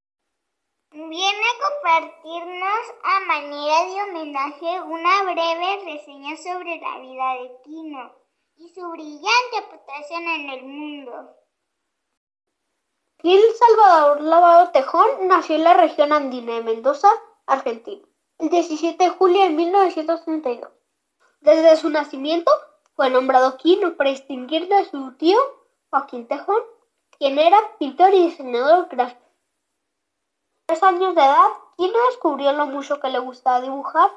viene 0.90 1.42
a 1.42 1.58
compartirnos 1.64 2.82
a 3.02 3.20
manera 3.20 3.86
de 3.86 4.02
homenaje 4.02 4.82
una 4.82 5.22
breve 5.22 5.84
reseña 5.86 6.36
sobre 6.36 6.78
la 6.80 6.98
vida 6.98 7.34
de 7.40 7.62
Kino 7.64 8.19
y 8.60 8.68
su 8.68 8.86
brillante 8.90 9.58
aportación 9.58 10.22
en 10.22 10.50
el 10.50 10.62
mundo. 10.64 11.34
Gil 13.22 13.40
Salvador 13.54 14.20
Lavado 14.20 14.70
Tejón 14.70 15.28
nació 15.28 15.56
en 15.56 15.64
la 15.64 15.74
región 15.74 16.12
andina 16.12 16.56
de 16.56 16.62
Mendoza, 16.62 17.08
Argentina, 17.46 18.06
el 18.38 18.50
17 18.50 19.02
de 19.02 19.10
julio 19.10 19.42
de 19.42 19.50
1932. 19.50 20.70
Desde 21.40 21.76
su 21.76 21.88
nacimiento 21.88 22.52
fue 22.96 23.08
nombrado 23.08 23.56
Quino 23.56 23.96
para 23.96 24.10
distinguir 24.10 24.68
de 24.68 24.84
su 24.90 25.12
tío 25.14 25.38
Joaquín 25.88 26.28
Tejón, 26.28 26.62
quien 27.18 27.38
era 27.38 27.58
pintor 27.78 28.12
y 28.12 28.26
diseñador 28.26 28.88
gráfico. 28.88 29.22
A 29.22 30.74
tres 30.74 30.82
años 30.82 31.14
de 31.14 31.22
edad, 31.22 31.48
Quino 31.78 31.98
descubrió 32.10 32.52
lo 32.52 32.66
mucho 32.66 33.00
que 33.00 33.08
le 33.08 33.20
gustaba 33.20 33.62
dibujar. 33.62 34.10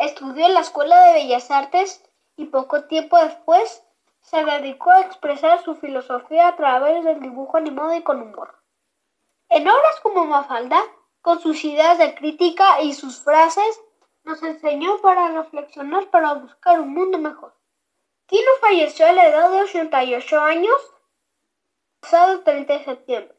Estudió 0.00 0.46
en 0.46 0.54
la 0.54 0.60
Escuela 0.60 0.96
de 1.06 1.12
Bellas 1.14 1.50
Artes 1.50 2.02
y 2.36 2.46
poco 2.46 2.84
tiempo 2.84 3.18
después 3.18 3.82
se 4.20 4.44
dedicó 4.44 4.90
a 4.90 5.00
expresar 5.00 5.62
su 5.62 5.74
filosofía 5.76 6.48
a 6.48 6.56
través 6.56 7.04
del 7.04 7.20
dibujo 7.20 7.56
animado 7.56 7.94
y 7.94 8.02
con 8.02 8.22
humor. 8.22 8.54
En 9.48 9.68
obras 9.68 10.00
como 10.02 10.24
Mafalda, 10.24 10.82
con 11.20 11.40
sus 11.40 11.64
ideas 11.64 11.98
de 11.98 12.14
crítica 12.14 12.80
y 12.82 12.94
sus 12.94 13.20
frases, 13.22 13.80
nos 14.24 14.42
enseñó 14.42 15.00
para 15.02 15.28
reflexionar 15.28 16.10
para 16.10 16.32
buscar 16.34 16.80
un 16.80 16.94
mundo 16.94 17.18
mejor. 17.18 17.54
Kino 18.26 18.50
falleció 18.60 19.06
a 19.06 19.12
la 19.12 19.28
edad 19.28 19.50
de 19.50 19.62
88 19.62 20.40
años, 20.40 20.94
pasado 22.00 22.40
30 22.40 22.72
de 22.72 22.84
septiembre. 22.84 23.38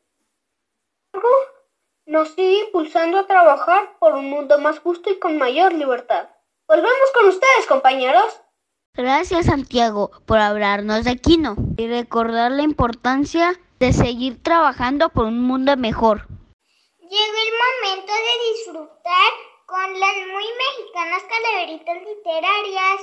Nos 2.05 2.29
sigue 2.29 2.65
impulsando 2.65 3.17
a 3.17 3.25
trabajar 3.25 3.97
por 3.97 4.13
un 4.13 4.29
mundo 4.29 4.59
más 4.59 4.79
justo 4.79 5.09
y 5.09 5.17
con 5.17 5.39
mayor 5.39 5.73
libertad. 5.73 6.29
Volvemos 6.67 7.11
con 7.13 7.25
ustedes, 7.29 7.65
compañeros. 7.67 8.41
Gracias 8.97 9.47
Santiago 9.47 10.09
por 10.25 10.37
hablarnos 10.37 11.03
de 11.03 11.17
Kino 11.17 11.57
y 11.77 11.85
recordar 11.85 12.51
la 12.51 12.61
importancia 12.61 13.59
de 13.77 13.91
seguir 13.91 14.41
trabajando 14.41 15.09
por 15.09 15.25
un 15.25 15.41
mundo 15.41 15.75
mejor. 15.75 16.27
Llegó 16.99 17.37
el 17.45 17.53
momento 17.65 18.13
de 18.13 18.53
disfrutar 18.53 19.31
con 19.65 19.99
las 19.99 20.15
muy 20.31 20.45
mexicanas 20.45 21.23
calaveritas 21.23 21.97
literarias, 22.03 23.01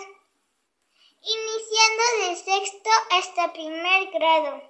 iniciando 1.21 2.03
de 2.21 2.37
sexto 2.37 2.91
hasta 3.11 3.53
primer 3.53 4.11
grado. 4.13 4.63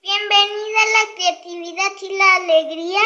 Bienvenida 0.00 0.78
a 0.80 0.92
la 0.96 1.14
creatividad 1.14 1.92
y 2.00 2.16
la 2.16 2.36
alegría 2.36 3.00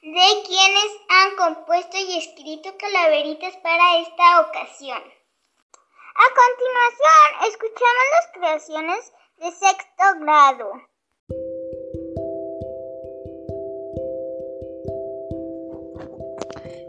de 0.00 0.42
quienes 0.46 0.92
han 1.10 1.36
compuesto 1.36 1.98
y 1.98 2.16
escrito 2.16 2.74
calaveritas 2.78 3.54
para 3.58 3.98
esta 3.98 4.40
ocasión. 4.40 5.17
A 6.20 6.28
continuación, 6.34 7.48
escuchamos 7.48 8.04
las 8.12 8.26
creaciones 8.32 9.12
de 9.36 9.52
sexto 9.52 10.04
grado. 10.20 10.72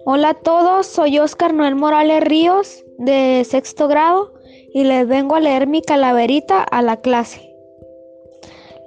Hola 0.05 0.29
a 0.29 0.33
todos, 0.33 0.87
soy 0.87 1.19
Oscar 1.19 1.53
Noel 1.53 1.75
Morales 1.75 2.23
Ríos 2.23 2.83
de 2.97 3.45
sexto 3.47 3.87
grado 3.87 4.33
y 4.73 4.83
les 4.83 5.07
vengo 5.07 5.35
a 5.35 5.39
leer 5.39 5.67
mi 5.67 5.83
calaverita 5.83 6.63
a 6.63 6.81
la 6.81 6.97
clase. 6.97 7.55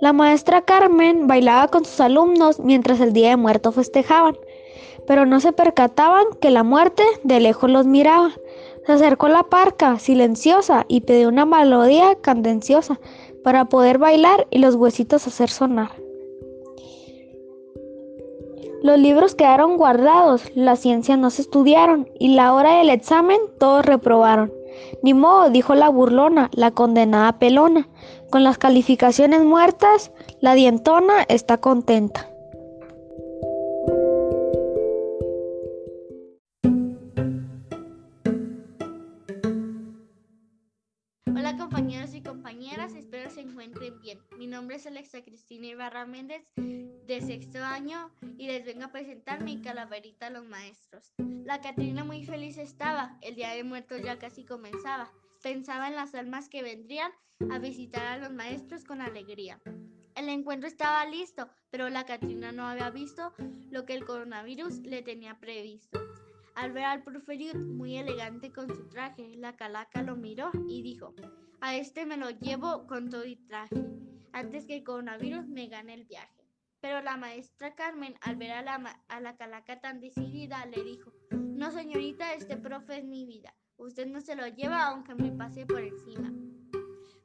La 0.00 0.12
maestra 0.12 0.62
Carmen 0.62 1.28
bailaba 1.28 1.68
con 1.68 1.84
sus 1.84 2.00
alumnos 2.00 2.58
mientras 2.58 2.98
el 2.98 3.12
Día 3.12 3.28
de 3.28 3.36
Muerto 3.36 3.70
festejaban, 3.70 4.36
pero 5.06 5.24
no 5.24 5.38
se 5.38 5.52
percataban 5.52 6.24
que 6.40 6.50
la 6.50 6.64
muerte 6.64 7.04
de 7.22 7.38
lejos 7.38 7.70
los 7.70 7.86
miraba. 7.86 8.32
Se 8.86 8.92
acercó 8.92 9.28
la 9.28 9.44
parca, 9.44 9.98
silenciosa, 9.98 10.84
y 10.88 11.02
pidió 11.02 11.28
una 11.28 11.46
melodía 11.46 12.16
candenciosa 12.20 12.98
para 13.44 13.66
poder 13.66 13.98
bailar 13.98 14.46
y 14.50 14.58
los 14.58 14.74
huesitos 14.74 15.26
hacer 15.26 15.50
sonar. 15.50 15.90
Los 18.82 18.98
libros 18.98 19.36
quedaron 19.36 19.76
guardados, 19.76 20.50
la 20.56 20.74
ciencia 20.74 21.16
no 21.16 21.30
se 21.30 21.42
estudiaron 21.42 22.10
y 22.18 22.34
la 22.34 22.52
hora 22.52 22.78
del 22.78 22.90
examen 22.90 23.38
todos 23.60 23.86
reprobaron. 23.86 24.52
Ni 25.04 25.14
modo, 25.14 25.50
dijo 25.50 25.76
la 25.76 25.88
burlona, 25.88 26.50
la 26.52 26.72
condenada 26.72 27.38
pelona. 27.38 27.88
Con 28.30 28.42
las 28.42 28.58
calificaciones 28.58 29.44
muertas, 29.44 30.10
la 30.40 30.54
dientona 30.54 31.22
está 31.28 31.58
contenta. 31.58 32.31
Compañeras, 42.72 43.04
espero 43.04 43.28
se 43.28 43.42
encuentren 43.42 44.00
bien. 44.00 44.18
Mi 44.38 44.46
nombre 44.46 44.76
es 44.76 44.86
Alexa 44.86 45.22
Cristina 45.22 45.66
Ibarra 45.66 46.06
Méndez 46.06 46.42
de 46.56 47.20
sexto 47.20 47.58
año 47.62 48.10
y 48.38 48.46
les 48.46 48.64
vengo 48.64 48.84
a 48.84 48.92
presentar 48.92 49.44
mi 49.44 49.60
calaverita 49.60 50.28
a 50.28 50.30
los 50.30 50.46
maestros. 50.46 51.12
La 51.44 51.60
Catrina 51.60 52.02
muy 52.02 52.24
feliz 52.24 52.56
estaba, 52.56 53.18
el 53.20 53.34
Día 53.34 53.50
de 53.50 53.62
Muertos 53.62 54.00
ya 54.00 54.18
casi 54.18 54.46
comenzaba. 54.46 55.12
Pensaba 55.42 55.88
en 55.88 55.96
las 55.96 56.14
almas 56.14 56.48
que 56.48 56.62
vendrían 56.62 57.12
a 57.50 57.58
visitar 57.58 58.06
a 58.06 58.16
los 58.16 58.32
maestros 58.32 58.84
con 58.84 59.02
alegría. 59.02 59.60
El 60.14 60.30
encuentro 60.30 60.66
estaba 60.66 61.04
listo, 61.04 61.50
pero 61.70 61.90
la 61.90 62.06
Catrina 62.06 62.52
no 62.52 62.66
había 62.66 62.88
visto 62.88 63.34
lo 63.70 63.84
que 63.84 63.92
el 63.92 64.06
coronavirus 64.06 64.78
le 64.78 65.02
tenía 65.02 65.38
previsto. 65.38 66.00
Al 66.54 66.72
ver 66.72 66.84
al 66.84 67.02
profe 67.02 67.54
muy 67.54 67.98
elegante 67.98 68.50
con 68.50 68.74
su 68.74 68.88
traje, 68.88 69.36
la 69.36 69.56
calaca 69.56 70.02
lo 70.02 70.16
miró 70.16 70.50
y 70.68 70.82
dijo, 70.82 71.14
a 71.62 71.76
este 71.76 72.04
me 72.06 72.16
lo 72.16 72.28
llevo 72.30 72.88
con 72.88 73.08
todo 73.08 73.24
y 73.24 73.36
traje, 73.36 73.86
antes 74.32 74.66
que 74.66 74.74
el 74.74 74.82
coronavirus 74.84 75.46
me 75.46 75.68
gane 75.68 75.94
el 75.94 76.04
viaje. 76.04 76.44
Pero 76.80 77.00
la 77.00 77.16
maestra 77.16 77.76
Carmen, 77.76 78.16
al 78.20 78.34
ver 78.34 78.50
a 78.50 78.62
la, 78.62 79.00
a 79.06 79.20
la 79.20 79.36
calaca 79.36 79.80
tan 79.80 80.00
decidida, 80.00 80.66
le 80.66 80.82
dijo, 80.82 81.12
no 81.30 81.70
señorita, 81.70 82.34
este 82.34 82.56
profe 82.56 82.98
es 82.98 83.04
mi 83.04 83.24
vida, 83.26 83.54
usted 83.76 84.08
no 84.08 84.20
se 84.20 84.34
lo 84.34 84.44
lleva 84.48 84.86
aunque 84.86 85.14
me 85.14 85.30
pase 85.30 85.64
por 85.64 85.80
encima. 85.80 86.32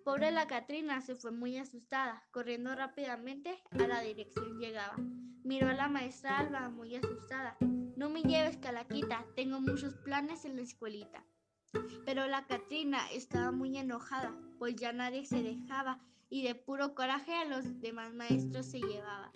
Pobre 0.04 0.30
la 0.30 0.45
Catrina 0.45 1.02
se 1.02 1.15
fue 1.15 1.32
muy 1.32 1.58
asustada, 1.58 2.23
corriendo 2.30 2.76
rápidamente 2.76 3.58
a 3.71 3.88
la 3.88 4.02
dirección 4.02 4.60
llegaba. 4.60 4.97
Miró 5.43 5.69
a 5.69 5.73
la 5.73 5.88
maestra 5.88 6.38
Alba 6.38 6.69
muy 6.69 6.95
asustada. 6.95 7.58
No 7.60 8.12
me 8.12 8.21
lleves, 8.21 8.58
Calaquita, 8.58 9.26
tengo 9.36 9.60
muchos 9.60 9.95
planes 9.95 10.45
en 10.45 10.58
la 10.58 10.62
escuelita. 10.62 11.26
Pero 12.06 12.27
la 12.27 12.45
Catrina 12.45 12.99
estaba 13.12 13.51
muy 13.51 13.77
enojada, 13.77 14.34
pues 14.58 14.75
ya 14.75 14.93
nadie 14.93 15.25
se 15.25 15.41
dejaba 15.41 15.99
y 16.30 16.43
de 16.43 16.56
puro 16.56 16.93
coraje 16.95 17.34
a 17.34 17.45
los 17.45 17.80
demás 17.80 18.13
maestros 18.13 18.65
se 18.65 18.80
llevaba. 18.80 19.32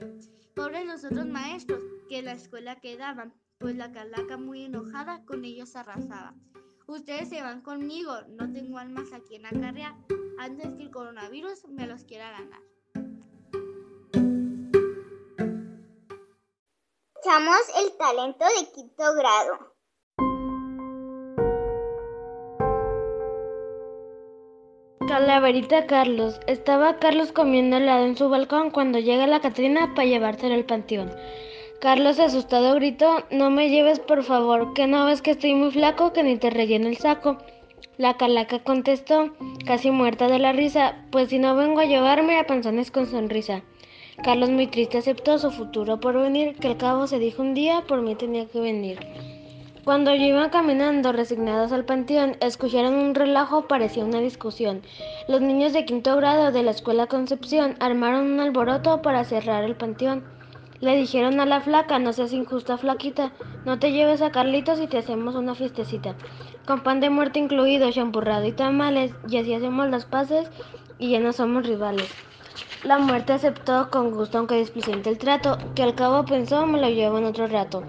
Pobres 0.55 0.85
los 0.85 1.03
otros 1.03 1.25
maestros 1.25 1.81
que 2.09 2.19
en 2.19 2.25
la 2.25 2.33
escuela 2.33 2.79
quedaban, 2.79 3.33
pues 3.57 3.75
la 3.75 3.91
Calaca 3.91 4.37
muy 4.37 4.63
enojada 4.63 5.23
con 5.25 5.45
ellos 5.45 5.75
arrasaba. 5.75 6.35
Ustedes 6.87 7.29
se 7.29 7.41
van 7.41 7.61
conmigo, 7.61 8.13
no 8.29 8.51
tengo 8.51 8.77
almas 8.77 9.13
a 9.13 9.21
quien 9.21 9.45
acarrear, 9.45 9.95
antes 10.39 10.73
que 10.75 10.83
el 10.83 10.91
coronavirus 10.91 11.65
me 11.69 11.87
los 11.87 12.03
quiera 12.03 12.31
ganar. 12.31 12.61
Escuchamos 17.15 17.61
el 17.77 17.97
talento 17.97 18.45
de 18.59 18.71
quinto 18.73 19.15
grado. 19.15 19.70
Calaverita 25.11 25.87
Carlos. 25.87 26.39
Estaba 26.47 26.97
Carlos 26.97 27.33
comiendo 27.33 27.75
helado 27.75 28.05
en 28.05 28.15
su 28.15 28.29
balcón 28.29 28.71
cuando 28.71 28.97
llega 28.97 29.27
la 29.27 29.41
Catrina 29.41 29.91
para 29.93 30.07
llevárselo 30.07 30.55
al 30.55 30.63
panteón. 30.63 31.11
Carlos 31.81 32.17
asustado 32.17 32.75
gritó, 32.75 33.25
no 33.29 33.49
me 33.49 33.69
lleves 33.69 33.99
por 33.99 34.23
favor, 34.23 34.73
que 34.73 34.87
no 34.87 35.05
ves 35.05 35.21
que 35.21 35.31
estoy 35.31 35.53
muy 35.53 35.69
flaco 35.69 36.13
que 36.13 36.23
ni 36.23 36.37
te 36.37 36.49
relleno 36.49 36.87
el 36.87 36.95
saco. 36.95 37.39
La 37.97 38.15
calaca 38.15 38.59
contestó, 38.59 39.33
casi 39.65 39.91
muerta 39.91 40.29
de 40.29 40.39
la 40.39 40.53
risa, 40.53 40.95
pues 41.11 41.27
si 41.27 41.39
no 41.39 41.57
vengo 41.57 41.81
a 41.81 41.85
llevarme 41.85 42.39
a 42.39 42.47
panzones 42.47 42.89
con 42.89 43.05
sonrisa. 43.05 43.63
Carlos 44.23 44.49
muy 44.49 44.67
triste 44.67 44.97
aceptó 44.97 45.37
su 45.39 45.51
futuro 45.51 45.99
por 45.99 46.17
venir, 46.17 46.55
que 46.55 46.69
al 46.69 46.77
cabo 46.77 47.05
se 47.07 47.19
dijo 47.19 47.41
un 47.41 47.53
día 47.53 47.83
por 47.85 48.01
mí 48.01 48.15
tenía 48.15 48.45
que 48.45 48.61
venir. 48.61 48.99
Cuando 49.83 50.13
yo 50.13 50.25
iba 50.25 50.51
caminando 50.51 51.11
resignados 51.11 51.71
al 51.71 51.85
panteón, 51.85 52.37
escucharon 52.39 52.93
un 52.93 53.15
relajo, 53.15 53.67
parecía 53.67 54.05
una 54.05 54.19
discusión. 54.19 54.83
Los 55.27 55.41
niños 55.41 55.73
de 55.73 55.85
quinto 55.85 56.15
grado 56.17 56.51
de 56.51 56.61
la 56.61 56.69
escuela 56.69 57.07
Concepción 57.07 57.75
armaron 57.79 58.31
un 58.31 58.39
alboroto 58.39 59.01
para 59.01 59.23
cerrar 59.23 59.63
el 59.63 59.75
panteón. 59.75 60.23
Le 60.81 60.95
dijeron 60.95 61.39
a 61.39 61.47
la 61.47 61.61
flaca, 61.61 61.97
no 61.97 62.13
seas 62.13 62.31
injusta 62.31 62.77
flaquita, 62.77 63.31
no 63.65 63.79
te 63.79 63.91
lleves 63.91 64.21
a 64.21 64.31
Carlitos 64.31 64.79
y 64.79 64.85
te 64.85 64.99
hacemos 64.99 65.33
una 65.33 65.55
fiestecita. 65.55 66.13
Con 66.67 66.83
pan 66.83 66.99
de 66.99 67.09
muerte 67.09 67.39
incluido, 67.39 67.91
champurrado 67.91 68.45
y 68.45 68.51
tamales, 68.51 69.15
y 69.29 69.37
así 69.37 69.55
hacemos 69.55 69.89
las 69.89 70.05
paces 70.05 70.47
y 70.99 71.09
ya 71.09 71.19
no 71.19 71.33
somos 71.33 71.65
rivales. 71.65 72.07
La 72.83 72.99
muerte 72.99 73.33
aceptó 73.33 73.89
con 73.89 74.11
gusto 74.11 74.37
aunque 74.37 74.57
displicente 74.57 75.09
el 75.09 75.17
trato, 75.17 75.57
que 75.73 75.81
al 75.81 75.95
cabo 75.95 76.23
pensó 76.23 76.67
me 76.67 76.79
lo 76.79 76.89
llevo 76.89 77.17
en 77.17 77.25
otro 77.25 77.47
rato. 77.47 77.83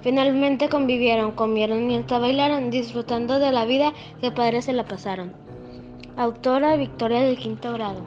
Finalmente 0.00 0.68
convivieron, 0.68 1.32
comieron 1.32 1.90
y 1.90 1.96
hasta 1.96 2.18
bailaron, 2.18 2.70
disfrutando 2.70 3.38
de 3.38 3.50
la 3.50 3.64
vida 3.64 3.92
que 4.20 4.30
padres 4.30 4.66
se 4.66 4.72
la 4.72 4.84
pasaron. 4.84 5.32
Autora 6.16 6.76
Victoria 6.76 7.20
del 7.20 7.36
quinto 7.36 7.72
grado. 7.72 8.02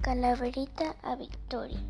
Calaverita 0.00 0.94
a 1.02 1.16
Victoria. 1.16 1.80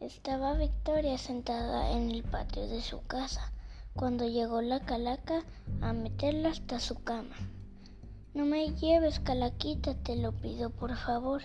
Estaba 0.00 0.54
Victoria 0.54 1.16
sentada 1.16 1.92
en 1.92 2.10
el 2.10 2.22
patio 2.22 2.66
de 2.66 2.82
su 2.82 3.04
casa 3.06 3.52
cuando 3.94 4.28
llegó 4.28 4.60
la 4.60 4.80
calaca 4.80 5.44
a 5.80 5.92
meterla 5.92 6.50
hasta 6.50 6.80
su 6.80 7.02
cama. 7.02 7.36
No 8.34 8.44
me 8.44 8.74
lleves, 8.74 9.20
calaquita, 9.20 9.94
te 9.94 10.16
lo 10.16 10.32
pido 10.32 10.70
por 10.70 10.96
favor. 10.96 11.42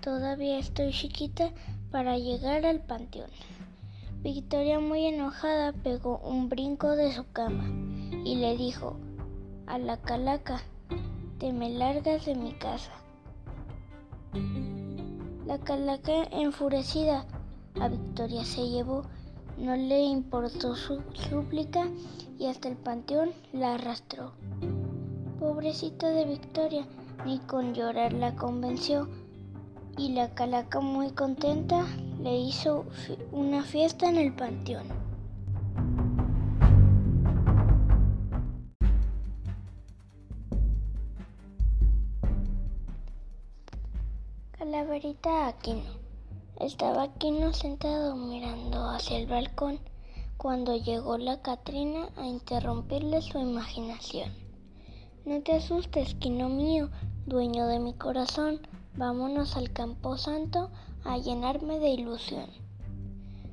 Todavía 0.00 0.58
estoy 0.58 0.90
chiquita 0.90 1.52
para 1.92 2.18
llegar 2.18 2.66
al 2.66 2.80
panteón. 2.80 3.30
Victoria, 4.22 4.80
muy 4.80 5.06
enojada, 5.06 5.72
pegó 5.72 6.18
un 6.18 6.48
brinco 6.48 6.96
de 6.96 7.12
su 7.12 7.30
cama 7.30 7.64
y 8.24 8.34
le 8.34 8.56
dijo 8.56 8.96
a 9.68 9.78
la 9.78 9.98
calaca, 9.98 10.60
te 11.38 11.52
me 11.52 11.70
largas 11.70 12.26
de 12.26 12.34
mi 12.34 12.52
casa. 12.54 12.90
La 15.46 15.58
calaca, 15.58 16.24
enfurecida, 16.24 17.24
a 17.80 17.86
Victoria 17.86 18.44
se 18.44 18.68
llevó, 18.68 19.04
no 19.58 19.76
le 19.76 20.02
importó 20.02 20.74
su 20.74 21.00
súplica 21.12 21.86
y 22.36 22.46
hasta 22.46 22.68
el 22.68 22.76
panteón 22.76 23.30
la 23.52 23.74
arrastró. 23.74 24.32
Pobrecita 25.42 26.08
de 26.08 26.24
Victoria, 26.24 26.86
ni 27.26 27.40
con 27.40 27.74
llorar 27.74 28.12
la 28.12 28.36
convenció, 28.36 29.08
y 29.98 30.10
la 30.10 30.32
calaca 30.34 30.78
muy 30.78 31.10
contenta 31.10 31.84
le 32.20 32.38
hizo 32.38 32.84
una 33.32 33.64
fiesta 33.64 34.08
en 34.08 34.18
el 34.18 34.32
panteón. 34.36 34.86
Calaverita 44.52 45.48
Aquino. 45.48 45.90
Estaba 46.60 47.02
Aquino 47.02 47.52
sentado 47.52 48.14
mirando 48.14 48.88
hacia 48.90 49.18
el 49.18 49.26
balcón 49.26 49.80
cuando 50.36 50.76
llegó 50.76 51.18
la 51.18 51.42
Catrina 51.42 52.10
a 52.16 52.28
interrumpirle 52.28 53.20
su 53.22 53.40
imaginación. 53.40 54.41
No 55.24 55.40
te 55.40 55.52
asustes, 55.52 56.16
Quino 56.16 56.48
mío, 56.48 56.90
dueño 57.26 57.68
de 57.68 57.78
mi 57.78 57.94
corazón, 57.94 58.60
vámonos 58.96 59.56
al 59.56 59.72
campo 59.72 60.16
santo 60.16 60.68
a 61.04 61.16
llenarme 61.16 61.78
de 61.78 61.90
ilusión. 61.90 62.46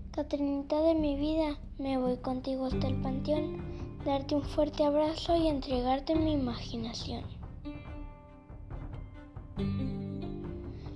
Catrinita 0.10 0.82
de 0.82 0.96
mi 0.96 1.16
vida, 1.16 1.60
me 1.78 2.00
voy 2.00 2.18
contigo 2.18 2.66
hasta 2.66 2.88
el 2.88 3.00
panteón, 3.02 3.62
darte 4.04 4.34
un 4.34 4.42
fuerte 4.42 4.84
abrazo 4.84 5.36
y 5.36 5.48
entregarte 5.48 6.16
mi 6.16 6.34
imaginación. 6.34 7.24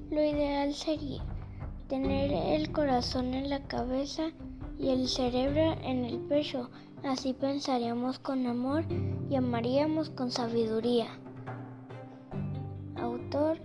Lo 0.09 0.23
ideal 0.23 0.73
sería 0.73 1.23
tener 1.87 2.31
el 2.31 2.71
corazón 2.71 3.35
en 3.35 3.51
la 3.51 3.61
cabeza 3.67 4.31
y 4.79 4.89
el 4.89 5.07
cerebro 5.07 5.73
en 5.83 6.03
el 6.03 6.17
pecho, 6.21 6.71
así 7.03 7.33
pensaríamos 7.33 8.19
con 8.19 8.47
amor 8.47 8.85
y 9.29 9.35
amaríamos 9.35 10.09
con 10.09 10.31
sabiduría. 10.31 11.07
Autor 12.97 13.59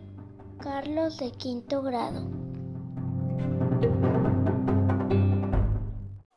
Carlos 0.59 1.19
de 1.19 1.31
quinto 1.33 1.83
grado. 1.83 2.21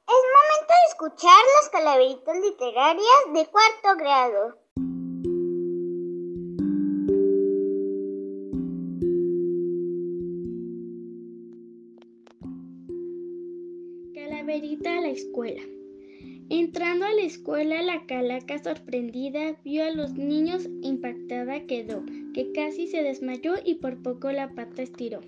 Es 0.08 0.22
momento 0.38 0.74
de 0.74 0.88
escuchar 0.90 1.42
las 1.62 1.70
calaveritas 1.72 2.38
literarias 2.40 3.34
de 3.34 3.48
cuarto 3.48 3.98
grado. 3.98 4.58
Calaverita 14.14 14.98
a 14.98 15.02
la 15.02 15.10
escuela. 15.10 15.81
Entrando 16.82 17.06
a 17.06 17.14
la 17.14 17.22
escuela, 17.22 17.84
la 17.84 18.08
calaca 18.08 18.58
sorprendida 18.58 19.56
vio 19.64 19.86
a 19.86 19.92
los 19.92 20.14
niños 20.14 20.68
impactada 20.82 21.68
quedó, 21.68 22.04
que 22.34 22.54
casi 22.54 22.88
se 22.88 23.04
desmayó 23.04 23.54
y 23.64 23.76
por 23.76 24.02
poco 24.02 24.32
la 24.32 24.50
pata 24.56 24.82
estiró. 24.82 25.22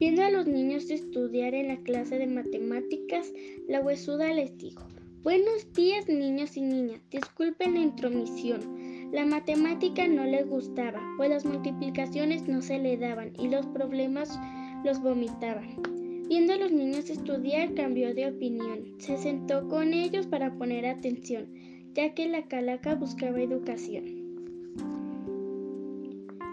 Viendo 0.00 0.24
a 0.24 0.30
los 0.32 0.48
niños 0.48 0.90
estudiar 0.90 1.54
en 1.54 1.68
la 1.68 1.76
clase 1.76 2.18
de 2.18 2.26
matemáticas, 2.26 3.32
la 3.68 3.80
huesuda 3.80 4.32
les 4.32 4.58
dijo, 4.58 4.88
Buenos 5.22 5.72
días 5.72 6.08
niños 6.08 6.56
y 6.56 6.62
niñas, 6.62 7.00
disculpen 7.08 7.74
la 7.74 7.80
intromisión. 7.80 9.12
La 9.12 9.24
matemática 9.24 10.08
no 10.08 10.24
le 10.24 10.42
gustaba, 10.42 11.00
pues 11.16 11.30
las 11.30 11.44
multiplicaciones 11.44 12.48
no 12.48 12.60
se 12.60 12.80
le 12.80 12.96
daban 12.96 13.34
y 13.38 13.46
los 13.46 13.66
problemas 13.66 14.36
los 14.84 15.00
vomitaban. 15.00 16.01
Viendo 16.32 16.54
a 16.54 16.56
los 16.56 16.72
niños 16.72 17.10
estudiar, 17.10 17.74
cambió 17.74 18.14
de 18.14 18.26
opinión. 18.26 18.94
Se 18.96 19.18
sentó 19.18 19.68
con 19.68 19.92
ellos 19.92 20.26
para 20.26 20.54
poner 20.54 20.86
atención, 20.86 21.52
ya 21.92 22.14
que 22.14 22.26
la 22.26 22.48
calaca 22.48 22.94
buscaba 22.94 23.42
educación. 23.42 24.04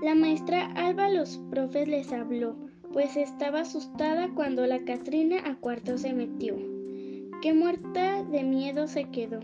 La 0.03 0.15
maestra 0.15 0.65
Alba 0.73 1.05
a 1.05 1.09
los 1.09 1.37
profes 1.49 1.87
les 1.87 2.11
habló, 2.11 2.57
pues 2.91 3.15
estaba 3.15 3.61
asustada 3.61 4.29
cuando 4.35 4.67
la 4.67 4.83
Catrina 4.83 5.37
a 5.45 5.55
cuarto 5.55 5.97
se 5.97 6.11
metió, 6.11 6.57
que 7.41 7.53
muerta 7.53 8.21
de 8.25 8.43
miedo 8.43 8.85
se 8.85 9.05
quedó. 9.05 9.39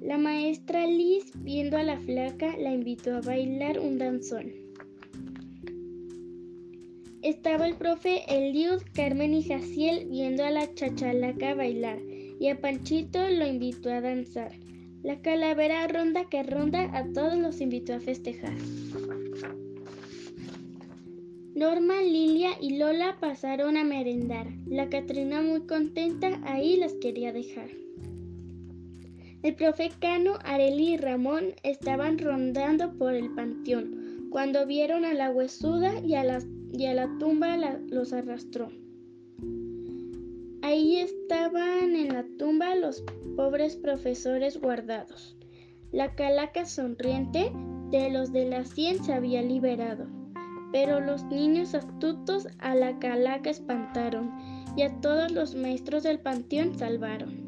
La 0.00 0.16
maestra 0.16 0.86
Liz, 0.86 1.30
viendo 1.36 1.76
a 1.76 1.82
la 1.82 1.98
flaca, 2.00 2.56
la 2.56 2.72
invitó 2.72 3.16
a 3.16 3.20
bailar 3.20 3.80
un 3.80 3.98
danzón. 3.98 4.61
Estaba 7.22 7.68
el 7.68 7.76
profe 7.76 8.24
Eliud, 8.26 8.82
Carmen 8.94 9.32
y 9.32 9.44
Jaciel 9.44 10.08
viendo 10.10 10.44
a 10.44 10.50
la 10.50 10.74
chachalaca 10.74 11.54
bailar 11.54 12.00
y 12.40 12.48
a 12.48 12.60
Panchito 12.60 13.28
lo 13.30 13.46
invitó 13.46 13.92
a 13.92 14.00
danzar. 14.00 14.50
La 15.04 15.20
calavera 15.22 15.86
ronda 15.86 16.28
que 16.28 16.42
ronda 16.42 16.90
a 16.96 17.04
todos 17.12 17.38
los 17.38 17.60
invitó 17.60 17.94
a 17.94 18.00
festejar. 18.00 18.54
Norma, 21.54 22.02
Lilia 22.02 22.50
y 22.60 22.76
Lola 22.78 23.18
pasaron 23.20 23.76
a 23.76 23.84
merendar. 23.84 24.48
La 24.66 24.88
Catrina 24.88 25.42
muy 25.42 25.60
contenta 25.60 26.40
ahí 26.42 26.76
las 26.76 26.94
quería 26.94 27.32
dejar. 27.32 27.70
El 29.44 29.54
profe 29.54 29.92
Cano, 30.00 30.38
Areli 30.42 30.94
y 30.94 30.96
Ramón 30.96 31.54
estaban 31.62 32.18
rondando 32.18 32.98
por 32.98 33.14
el 33.14 33.30
panteón 33.30 34.28
cuando 34.30 34.66
vieron 34.66 35.04
a 35.04 35.14
la 35.14 35.30
huesuda 35.30 36.00
y 36.00 36.14
a 36.14 36.24
las 36.24 36.46
y 36.72 36.86
a 36.86 36.94
la 36.94 37.08
tumba 37.18 37.56
los 37.88 38.12
arrastró. 38.12 38.70
Ahí 40.62 40.96
estaban 40.96 41.94
en 41.94 42.14
la 42.14 42.24
tumba 42.38 42.74
los 42.74 43.04
pobres 43.36 43.76
profesores 43.76 44.60
guardados. 44.60 45.36
La 45.90 46.14
calaca 46.14 46.64
sonriente 46.64 47.52
de 47.90 48.10
los 48.10 48.32
de 48.32 48.48
la 48.48 48.64
cien 48.64 49.04
se 49.04 49.12
había 49.12 49.42
liberado, 49.42 50.06
pero 50.72 51.00
los 51.00 51.24
niños 51.24 51.74
astutos 51.74 52.48
a 52.58 52.74
la 52.74 52.98
calaca 52.98 53.50
espantaron 53.50 54.30
y 54.76 54.82
a 54.82 55.00
todos 55.00 55.30
los 55.32 55.54
maestros 55.54 56.04
del 56.04 56.20
panteón 56.20 56.78
salvaron. 56.78 57.41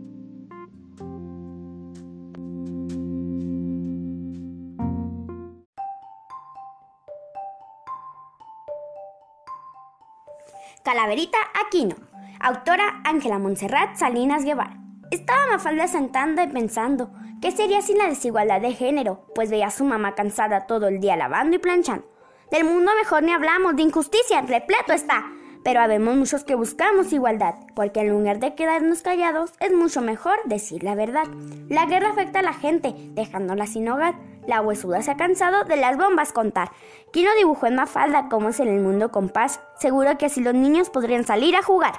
Calaverita 10.85 11.39
Aquino. 11.65 11.97
Autora 12.39 13.01
Ángela 13.05 13.39
Montserrat 13.39 13.97
Salinas 13.97 14.45
Guevara. 14.45 14.77
Estaba 15.11 15.47
Mafalda 15.47 15.89
sentando 15.89 16.43
y 16.43 16.47
pensando, 16.47 17.11
¿qué 17.41 17.53
sería 17.53 17.81
sin 17.81 17.97
la 17.97 18.07
desigualdad 18.07 18.61
de 18.61 18.75
género? 18.75 19.25
Pues 19.35 19.49
veía 19.49 19.69
a 19.69 19.71
su 19.71 19.87
mamá 19.87 20.15
cansada 20.15 20.67
todo 20.67 20.89
el 20.89 21.01
día 21.01 21.17
lavando 21.17 21.57
y 21.57 21.59
planchando. 21.59 22.07
Del 22.51 22.65
mundo 22.65 22.93
mejor 23.01 23.23
ni 23.23 23.33
hablamos, 23.33 23.77
de 23.77 23.83
injusticia 23.83 24.43
repleto 24.43 24.93
está. 24.93 25.25
Pero 25.65 25.81
habemos 25.81 26.15
muchos 26.15 26.45
que 26.45 26.55
buscamos 26.55 27.13
igualdad, 27.13 27.55
porque 27.75 28.01
en 28.01 28.11
lugar 28.11 28.39
de 28.39 28.55
quedarnos 28.55 29.01
callados, 29.01 29.53
es 29.61 29.73
mucho 29.73 30.03
mejor 30.03 30.39
decir 30.45 30.85
la 30.85 30.95
verdad. 30.95 31.25
La 31.69 31.87
guerra 31.87 32.11
afecta 32.11 32.41
a 32.41 32.43
la 32.43 32.53
gente, 32.53 32.95
dejándola 33.15 33.67
sin 33.67 33.89
hogar. 33.89 34.15
La 34.47 34.61
huesuda 34.61 35.01
se 35.03 35.11
ha 35.11 35.17
cansado 35.17 35.65
de 35.65 35.79
las 35.79 35.97
bombas 35.97 36.35
contar. 36.35 36.71
¿Quién 37.13 37.25
no 37.25 37.35
dibujó 37.37 37.67
en 37.67 37.77
Mafalda 37.77 38.29
cómo 38.29 38.51
es 38.51 38.61
en 38.61 38.69
el 38.69 38.83
mundo 38.83 39.11
con 39.11 39.31
paz? 39.31 39.59
Seguro 39.79 40.19
que 40.19 40.27
así 40.27 40.43
los 40.43 40.55
niños 40.55 40.91
podrían 40.91 41.25
salir 41.25 41.57
a 41.57 41.63
jugar. 41.63 41.95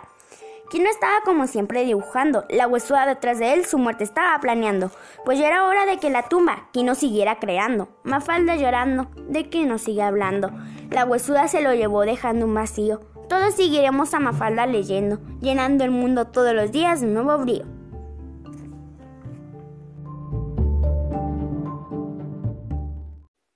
¿Quién 0.70 0.84
no 0.84 0.90
estaba 0.90 1.22
como 1.24 1.48
siempre 1.48 1.86
dibujando? 1.86 2.46
La 2.50 2.68
huesuda 2.68 3.06
detrás 3.06 3.40
de 3.40 3.54
él 3.54 3.66
su 3.66 3.78
muerte 3.80 4.04
estaba 4.04 4.40
planeando. 4.40 4.92
Pues 5.24 5.40
ya 5.40 5.48
era 5.48 5.68
hora 5.68 5.86
de 5.86 5.98
que 5.98 6.10
la 6.10 6.30
tumba 6.30 6.70
no 6.76 6.94
siguiera 6.96 7.40
creando. 7.40 7.88
Mafalda 8.04 8.56
llorando, 8.56 9.08
de 9.16 9.50
no 9.66 9.78
sigue 9.78 10.02
hablando. 10.02 10.52
La 10.92 11.06
huesuda 11.06 11.48
se 11.48 11.62
lo 11.62 11.74
llevó 11.74 12.02
dejando 12.02 12.46
un 12.46 12.54
vacío. 12.54 13.02
Todos 13.28 13.56
seguiremos 13.56 14.14
a 14.14 14.20
Mafalda 14.20 14.68
leyendo, 14.68 15.20
llenando 15.42 15.84
el 15.84 15.92
mundo 15.92 16.28
todos 16.28 16.54
los 16.54 16.72
días 16.72 17.02
de 17.02 17.08
nuevo 17.08 17.38
brío. 17.40 17.64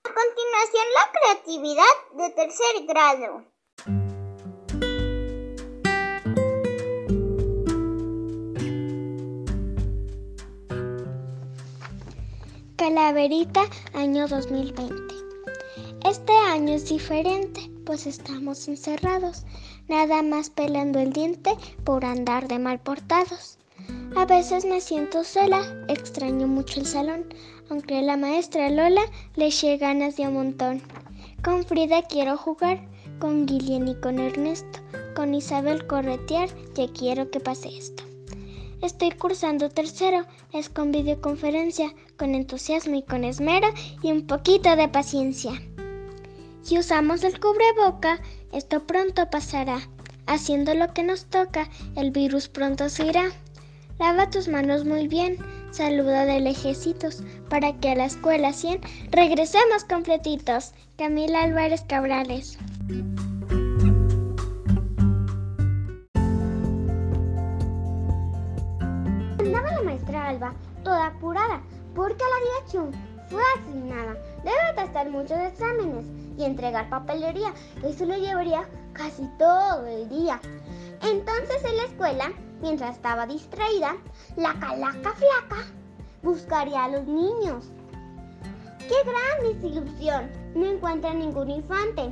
A 0.04 0.12
continuación, 0.12 0.86
la 0.96 1.06
creatividad 1.14 1.96
de 2.18 2.30
tercer 2.32 2.86
grado. 2.88 3.44
Calaverita, 12.76 13.62
año 13.94 14.28
2020. 14.28 15.14
Este 16.06 16.34
año 16.34 16.74
es 16.74 16.90
diferente, 16.90 17.70
pues 17.90 18.06
estamos 18.06 18.68
encerrados, 18.68 19.46
nada 19.88 20.22
más 20.22 20.52
pelando 20.52 21.00
el 21.00 21.12
diente 21.12 21.58
por 21.84 22.06
andar 22.06 22.48
de 22.48 22.60
mal 22.60 22.80
portados. 22.80 23.58
A 24.16 24.28
veces 24.28 24.64
me 24.64 24.80
siento 24.80 25.24
sola, 25.24 25.64
extraño 25.88 26.46
mucho 26.46 26.82
el 26.82 26.86
salón, 26.86 27.26
aunque 27.68 28.04
la 28.04 28.16
maestra 28.16 28.70
Lola 28.70 29.02
le 29.36 29.48
eché 29.48 29.78
ganas 29.78 30.18
de 30.18 30.28
un 30.28 30.36
montón. 30.36 30.84
Con 31.44 31.66
Frida 31.66 32.04
quiero 32.04 32.38
jugar, 32.38 32.88
con 33.18 33.48
Guillén 33.48 33.88
y 33.88 33.96
con 33.96 34.20
Ernesto, 34.20 34.82
con 35.16 35.34
Isabel 35.34 35.88
corretear, 35.88 36.48
ya 36.76 36.88
quiero 36.94 37.32
que 37.32 37.40
pase 37.40 37.76
esto. 37.76 38.04
Estoy 38.84 39.10
cursando 39.14 39.70
tercero, 39.70 40.28
es 40.54 40.70
con 40.70 40.92
videoconferencia, 40.92 41.92
con 42.20 42.36
entusiasmo 42.36 42.98
y 42.98 43.02
con 43.02 43.24
esmero 43.24 43.70
y 44.04 44.12
un 44.12 44.28
poquito 44.28 44.76
de 44.76 44.90
paciencia. 44.90 45.60
Si 46.70 46.78
usamos 46.78 47.24
el 47.24 47.40
cubreboca, 47.40 48.20
esto 48.54 48.86
pronto 48.86 49.28
pasará. 49.32 49.80
Haciendo 50.28 50.76
lo 50.76 50.94
que 50.94 51.02
nos 51.02 51.26
toca, 51.26 51.68
el 51.96 52.12
virus 52.12 52.48
pronto 52.48 52.90
se 52.90 53.08
irá. 53.08 53.32
Lava 53.98 54.30
tus 54.30 54.48
manos 54.48 54.86
muy 54.86 55.08
bien, 55.08 55.38
saludo 55.72 56.12
de 56.12 56.40
lejecitos, 56.40 57.24
para 57.50 57.74
que 57.80 57.90
a 57.90 57.96
la 57.96 58.06
escuela 58.06 58.54
100 58.54 58.82
regresemos 59.10 59.84
completitos. 59.84 60.76
Camila 60.96 61.42
Álvarez 61.42 61.82
Cabrales. 61.88 62.60
Andaba 69.40 69.72
la 69.72 69.82
maestra 69.82 70.28
Alba, 70.28 70.54
toda 70.84 71.08
apurada, 71.08 71.64
porque 71.96 72.24
a 72.24 72.28
la 72.28 72.46
dirección 72.46 72.92
fue 73.28 73.42
asignada. 73.58 74.16
Debe 74.44 74.84
testar 74.84 75.10
muchos 75.10 75.40
exámenes 75.40 76.19
y 76.40 76.46
entregar 76.46 76.90
papelería. 76.90 77.54
Eso 77.84 78.06
lo 78.06 78.16
llevaría 78.16 78.68
casi 78.94 79.28
todo 79.38 79.86
el 79.86 80.08
día. 80.10 80.40
Entonces 81.04 81.64
en 81.66 81.78
la 81.78 81.84
escuela, 81.84 82.32
mientras 82.62 82.96
estaba 82.96 83.28
distraída, 83.28 83.98
la 84.38 84.54
calaca 84.54 85.14
flaca 85.14 85.66
buscaría 86.24 86.86
a 86.86 86.90
los 86.90 87.06
niños. 87.06 87.66
¡Qué 88.80 88.96
gran 89.06 89.54
desilusión! 89.54 90.32
No 90.56 90.66
encuentra 90.66 91.14
ningún 91.14 91.52
infante. 91.52 92.10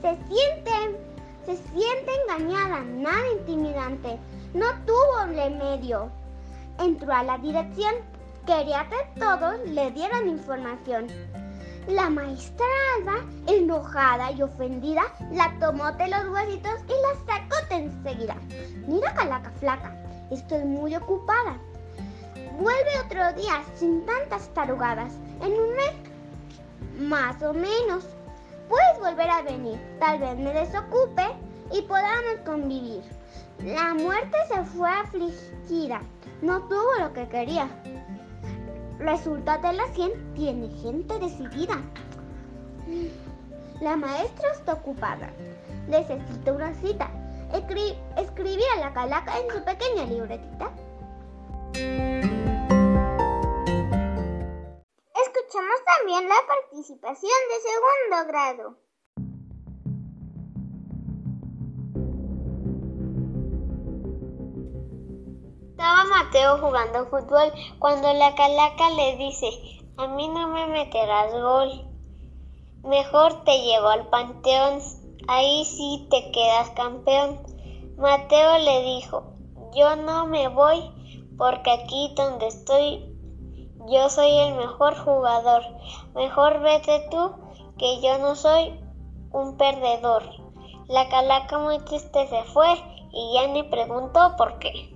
Se 0.00 0.16
siente, 0.28 1.00
se 1.44 1.56
siente 1.56 2.10
engañada, 2.22 2.80
nada 2.82 3.32
intimidante. 3.38 4.18
No 4.54 4.66
tuvo 4.86 5.26
remedio. 5.26 6.10
Entró 6.78 7.12
a 7.12 7.24
la 7.24 7.38
dirección. 7.38 7.94
Quería 8.46 8.88
que 8.88 9.20
todos 9.20 9.58
le 9.68 9.90
dieran 9.90 10.28
información. 10.28 11.08
La 11.88 12.10
maestra 12.10 12.66
Alba, 12.96 13.24
enojada 13.46 14.32
y 14.32 14.42
ofendida, 14.42 15.02
la 15.30 15.54
tomó 15.60 15.92
de 15.92 16.08
los 16.08 16.28
huesitos 16.28 16.80
y 16.88 16.90
la 16.90 17.34
sacó 17.34 17.56
de 17.68 17.76
enseguida. 17.76 18.36
Mira, 18.88 19.14
calaca 19.14 19.52
flaca, 19.60 19.94
estoy 20.32 20.64
muy 20.64 20.96
ocupada. 20.96 21.58
Vuelve 22.58 23.00
otro 23.04 23.32
día 23.40 23.62
sin 23.76 24.04
tantas 24.04 24.48
tarugadas. 24.52 25.12
En 25.40 25.52
un 25.52 25.76
mes, 25.76 25.92
más 26.98 27.40
o 27.42 27.52
menos. 27.52 28.04
Puedes 28.68 28.98
volver 28.98 29.30
a 29.30 29.42
venir. 29.42 29.78
Tal 30.00 30.18
vez 30.18 30.36
me 30.38 30.52
desocupe 30.52 31.24
y 31.72 31.82
podamos 31.82 32.40
convivir. 32.44 33.02
La 33.64 33.94
muerte 33.94 34.36
se 34.48 34.64
fue 34.64 34.90
afligida. 34.90 36.00
No 36.42 36.62
tuvo 36.62 36.98
lo 36.98 37.12
que 37.12 37.28
quería. 37.28 37.68
Resulta 38.98 39.60
que 39.60 39.72
la 39.72 39.86
100 39.88 40.34
tiene 40.34 40.68
gente 40.80 41.18
decidida. 41.18 41.82
La 43.80 43.96
maestra 43.96 44.52
está 44.52 44.72
ocupada. 44.72 45.30
Necesita 45.86 46.52
una 46.52 46.72
cita. 46.74 47.10
Escri 47.52 47.94
a 48.16 48.80
la 48.80 48.92
calaca 48.92 49.38
en 49.38 49.50
su 49.50 49.62
pequeña 49.64 50.04
libretita. 50.04 50.70
Escuchamos 55.14 55.84
también 55.98 56.28
la 56.28 56.36
participación 56.46 57.32
de 57.50 57.60
segundo 57.60 58.26
grado. 58.28 58.85
Mateo 66.36 66.58
jugando 66.58 67.06
fútbol 67.06 67.50
cuando 67.78 68.12
la 68.12 68.34
calaca 68.34 68.90
le 68.90 69.16
dice, 69.16 69.48
a 69.96 70.06
mí 70.06 70.28
no 70.28 70.48
me 70.48 70.66
meterás 70.66 71.32
gol. 71.32 71.86
Mejor 72.82 73.42
te 73.44 73.58
llevo 73.62 73.88
al 73.88 74.06
panteón, 74.08 74.82
ahí 75.28 75.64
sí 75.64 76.06
te 76.10 76.30
quedas 76.32 76.68
campeón. 76.72 77.40
Mateo 77.96 78.58
le 78.58 78.82
dijo, 78.82 79.32
yo 79.74 79.96
no 79.96 80.26
me 80.26 80.48
voy 80.48 80.82
porque 81.38 81.70
aquí 81.70 82.12
donde 82.14 82.48
estoy 82.48 83.16
yo 83.88 84.10
soy 84.10 84.30
el 84.30 84.56
mejor 84.56 84.94
jugador. 84.94 85.62
Mejor 86.14 86.60
vete 86.60 87.08
tú 87.10 87.32
que 87.78 88.02
yo 88.02 88.18
no 88.18 88.36
soy 88.36 88.78
un 89.32 89.56
perdedor. 89.56 90.22
La 90.86 91.08
calaca 91.08 91.58
muy 91.58 91.78
triste 91.78 92.28
se 92.28 92.42
fue 92.52 92.74
y 93.10 93.32
ya 93.32 93.46
ni 93.46 93.62
preguntó 93.62 94.36
por 94.36 94.58
qué. 94.58 94.95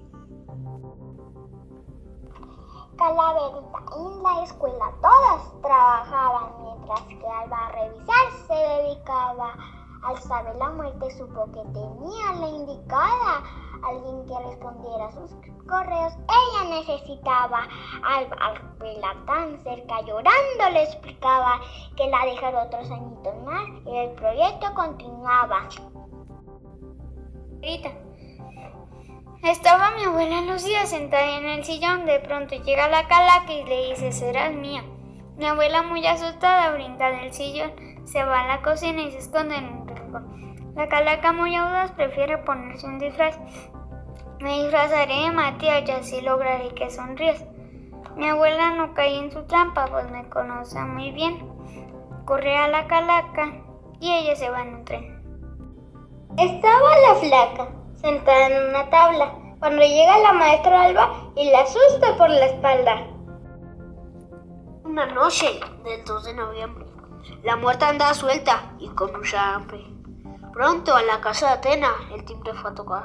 Calaverita, 3.00 3.78
en 3.96 4.22
la 4.22 4.42
escuela 4.42 4.92
todos 5.00 5.62
trabajaban, 5.62 6.52
mientras 6.62 7.00
que 7.00 7.26
Alba 7.26 7.66
a 7.66 7.72
revisar 7.72 8.30
se 8.46 8.52
dedicaba. 8.52 9.54
Al 10.02 10.18
saber 10.18 10.54
la 10.56 10.68
muerte 10.68 11.10
supo 11.10 11.46
que 11.46 11.62
tenía 11.72 12.32
la 12.38 12.48
indicada, 12.48 13.42
alguien 13.82 14.26
que 14.26 14.38
respondiera 14.38 15.10
sus 15.12 15.30
correos. 15.66 16.12
Ella 16.28 16.76
necesitaba. 16.76 17.66
Alba, 18.04 18.36
al 18.38 18.58
verla 18.78 19.16
tan 19.26 19.58
cerca 19.62 20.02
llorando, 20.02 20.70
le 20.72 20.82
explicaba 20.82 21.58
que 21.96 22.06
la 22.06 22.26
dejara 22.26 22.64
otros 22.64 22.90
añitos 22.90 23.34
más 23.44 23.66
y 23.86 23.96
el 23.96 24.10
proyecto 24.10 24.74
continuaba. 24.74 25.68
Grita. 27.62 28.09
Estaba 29.42 29.92
mi 29.92 30.04
abuela 30.04 30.42
Lucía 30.42 30.84
sentada 30.84 31.38
en 31.38 31.46
el 31.46 31.64
sillón. 31.64 32.04
De 32.04 32.20
pronto 32.20 32.56
llega 32.56 32.88
la 32.88 33.08
calaca 33.08 33.50
y 33.50 33.64
le 33.64 33.88
dice: 33.88 34.12
Serás 34.12 34.52
mía. 34.52 34.84
Mi 35.38 35.46
abuela, 35.46 35.82
muy 35.82 36.06
asustada, 36.06 36.72
brinda 36.72 37.10
del 37.10 37.32
sillón, 37.32 37.72
se 38.04 38.22
va 38.22 38.42
a 38.42 38.48
la 38.48 38.62
cocina 38.62 39.00
y 39.00 39.12
se 39.12 39.18
esconde 39.18 39.56
en 39.56 39.64
un 39.64 39.88
rincón. 39.88 40.74
La 40.76 40.88
calaca, 40.88 41.32
muy 41.32 41.56
audaz, 41.56 41.90
prefiere 41.92 42.36
ponerse 42.36 42.86
un 42.86 42.98
disfraz. 42.98 43.38
Me 44.40 44.62
disfrazaré 44.62 45.22
de 45.22 45.30
Matías 45.30 45.88
y 45.88 45.90
así 45.90 46.20
lograré 46.20 46.74
que 46.74 46.90
sonríes. 46.90 47.42
Mi 48.16 48.28
abuela 48.28 48.74
no 48.74 48.92
cae 48.92 49.16
en 49.16 49.32
su 49.32 49.46
trampa, 49.46 49.86
pues 49.86 50.10
me 50.10 50.28
conoce 50.28 50.78
muy 50.80 51.12
bien. 51.12 51.38
Corre 52.26 52.58
a 52.58 52.68
la 52.68 52.86
calaca 52.86 53.54
y 54.00 54.12
ella 54.12 54.36
se 54.36 54.50
va 54.50 54.60
en 54.60 54.74
un 54.74 54.84
tren. 54.84 55.22
Estaba 56.36 56.98
la 57.08 57.14
flaca 57.14 57.79
sentada 58.00 58.46
en 58.46 58.70
una 58.70 58.88
tabla 58.90 59.34
cuando 59.58 59.82
llega 59.82 60.18
la 60.18 60.32
maestra 60.32 60.82
Alba 60.82 61.32
y 61.36 61.50
la 61.50 61.60
asusta 61.60 62.16
por 62.16 62.30
la 62.30 62.46
espalda. 62.46 63.06
Una 64.84 65.06
noche 65.06 65.60
del 65.84 66.04
2 66.04 66.24
de 66.24 66.34
noviembre, 66.34 66.86
la 67.42 67.56
muerta 67.56 67.88
andaba 67.88 68.14
suelta 68.14 68.72
y 68.78 68.88
con 68.88 69.12
mucha 69.12 69.54
hambre. 69.54 69.84
Pronto 70.52 70.94
a 70.94 71.02
la 71.02 71.20
casa 71.20 71.46
de 71.46 71.52
Atena 71.52 71.90
el 72.12 72.24
timbre 72.24 72.54
fue 72.54 72.70
a 72.70 72.74
tocar. 72.74 73.04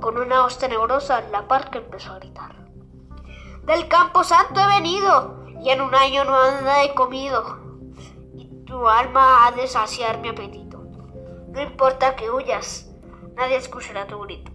Con 0.00 0.18
una 0.18 0.42
voz 0.42 0.58
tenebrosa 0.58 1.22
la 1.32 1.48
parca 1.48 1.78
empezó 1.78 2.12
a 2.12 2.18
gritar. 2.18 2.54
Del 3.64 3.88
campo 3.88 4.22
santo 4.22 4.60
he 4.60 4.66
venido 4.66 5.44
y 5.62 5.70
en 5.70 5.80
un 5.80 5.94
año 5.94 6.24
no 6.24 6.32
nada 6.32 6.84
he 6.84 6.94
comido. 6.94 7.58
Y 8.34 8.64
tu 8.64 8.86
alma 8.86 9.46
ha 9.46 9.52
de 9.52 9.66
saciar 9.66 10.18
mi 10.18 10.28
apetito. 10.28 10.78
No 11.48 11.60
importa 11.60 12.14
que 12.14 12.30
huyas, 12.30 12.87
nadie 13.38 13.56
escuchará 13.56 14.06
tu 14.06 14.18
grito. 14.18 14.50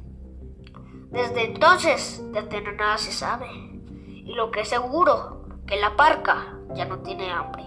Desde 1.09 1.45
entonces 1.45 2.21
de 2.34 2.39
Atena 2.39 2.73
nada 2.73 2.97
se 2.97 3.11
sabe. 3.11 3.47
Y 3.49 4.34
lo 4.36 4.51
que 4.51 4.61
es 4.61 4.69
seguro, 4.69 5.47
que 5.65 5.77
la 5.77 5.95
parca 5.95 6.59
ya 6.75 6.86
no 6.86 6.99
tiene 7.01 7.31
hambre. 7.31 7.63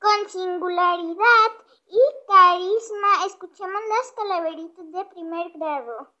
Con 0.00 0.28
singularidad 0.28 1.50
y 1.88 2.00
carisma, 2.28 3.26
escuchamos 3.26 3.80
las 3.88 4.12
calaveritas 4.16 4.92
de 4.92 5.04
primer 5.06 5.50
grado. 5.56 6.12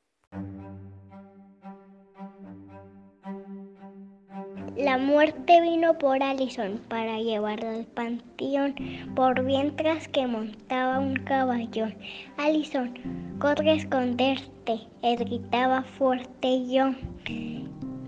La 4.76 4.98
muerte 4.98 5.60
vino 5.60 5.96
por 5.98 6.20
Alison 6.20 6.80
para 6.88 7.20
llevarla 7.20 7.74
al 7.74 7.86
panteón, 7.86 8.74
por 9.14 9.40
mientras 9.44 10.08
que 10.08 10.26
montaba 10.26 10.98
un 10.98 11.14
caballón. 11.14 11.94
Alison, 12.38 12.92
corre 13.38 13.70
a 13.70 13.74
esconderte, 13.74 14.80
gritaba 15.00 15.84
fuerte 15.84 16.66
yo. 16.66 16.90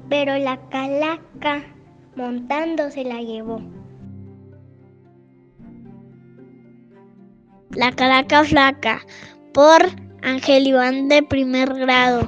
Pero 0.09 0.39
la 0.39 0.59
calaca 0.69 1.63
montando 2.17 2.91
se 2.91 3.05
la 3.05 3.23
llevó. 3.23 3.61
La 7.71 7.93
calaca 7.93 8.43
flaca, 8.43 9.03
por 9.55 9.83
Ángel 10.23 10.67
Iván 10.67 11.07
de 11.07 11.23
primer 11.23 11.73
grado. 11.75 12.27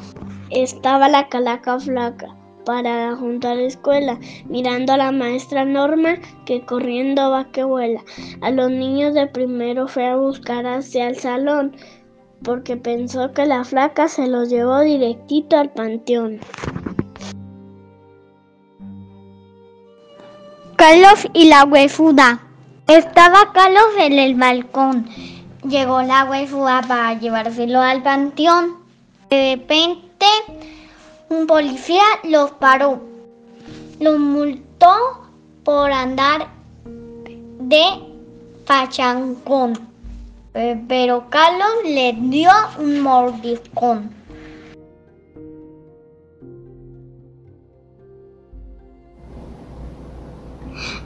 Estaba 0.51 1.09
la 1.09 1.28
calaca 1.28 1.80
flaca 1.80 2.38
parada 2.68 3.16
junto 3.16 3.48
a 3.48 3.54
la 3.54 3.62
escuela, 3.62 4.20
mirando 4.44 4.92
a 4.92 4.98
la 4.98 5.10
maestra 5.10 5.64
Norma 5.64 6.16
que 6.44 6.60
corriendo 6.66 7.30
va 7.30 7.50
que 7.50 7.64
vuela. 7.64 8.04
A 8.42 8.50
los 8.50 8.70
niños 8.70 9.14
de 9.14 9.26
primero 9.26 9.88
fue 9.88 10.06
a 10.06 10.16
buscar 10.16 10.66
hacia 10.66 11.08
el 11.08 11.16
salón, 11.16 11.74
porque 12.44 12.76
pensó 12.76 13.32
que 13.32 13.46
la 13.46 13.64
flaca 13.64 14.08
se 14.08 14.26
los 14.26 14.50
llevó 14.50 14.80
directito 14.80 15.56
al 15.56 15.70
panteón. 15.70 16.40
Carlos 20.76 21.26
y 21.32 21.48
la 21.48 21.64
huesuda. 21.64 22.42
Estaba 22.86 23.52
Carlos 23.54 23.88
en 23.98 24.18
el 24.18 24.34
balcón 24.34 25.06
llegó 25.68 26.02
la 26.02 26.24
huesuda 26.24 26.82
para 26.86 27.18
llevárselo 27.18 27.80
al 27.80 28.02
panteón. 28.02 28.76
De 29.30 29.56
repente, 29.56 30.26
un 31.31 31.47
policía 31.47 32.03
los 32.24 32.51
paró. 32.53 33.01
Los 34.01 34.18
multó 34.18 34.95
por 35.64 35.91
andar 35.91 36.49
de 37.61 37.85
pachangón. 38.66 39.79
Pero 40.53 41.24
Carlos 41.29 41.68
le 41.85 42.14
dio 42.14 42.51
un 42.79 43.01
mordiscón. 43.01 44.18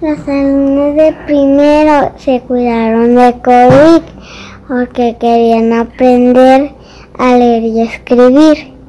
Los 0.01 0.19
alumnos 0.29 0.97
de 0.97 1.13
primero 1.27 2.13
se 2.19 2.41
cuidaron 2.41 3.15
de 3.15 3.33
COVID 3.41 4.03
porque 4.69 5.17
querían 5.19 5.73
aprender 5.73 6.73
a 7.19 7.37
leer 7.37 7.63
y 7.63 7.81
escribir. 7.83 8.82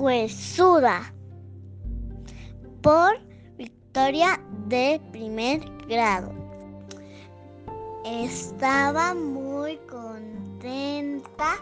Huesuda 0.00 1.12
por 2.80 3.20
Victoria 3.58 4.40
de 4.66 4.98
primer 5.12 5.60
grado. 5.90 6.32
Estaba 8.06 9.12
muy 9.12 9.76
contenta 9.90 11.56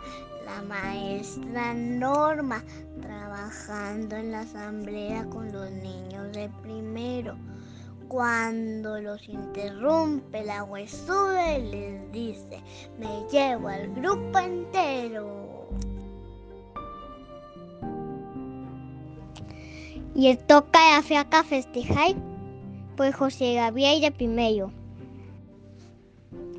la 0.45 0.62
maestra 0.62 1.74
Norma 1.74 2.62
trabajando 3.03 4.14
en 4.14 4.30
la 4.30 4.43
asamblea 4.43 5.28
con 5.30 5.51
los 5.51 5.68
niños 5.72 6.30
de 6.30 6.49
primero. 6.62 7.36
Cuando 8.07 9.01
los 9.01 9.28
interrumpe 9.28 10.45
la 10.45 10.62
huesuda 10.62 11.59
y 11.59 11.70
les 11.72 12.12
dice, 12.12 12.62
me 13.01 13.26
llevo 13.32 13.66
al 13.66 13.93
grupo 13.95 14.39
entero. 14.39 15.58
Y 20.15 20.29
el 20.29 20.39
toca 20.39 20.97
de 20.97 21.03
fiaca 21.03 21.45
festejar, 21.45 22.15
pues 22.97 23.15
José 23.15 23.55
Gabriel 23.55 24.01
de 24.01 24.11
primero. 24.11 24.73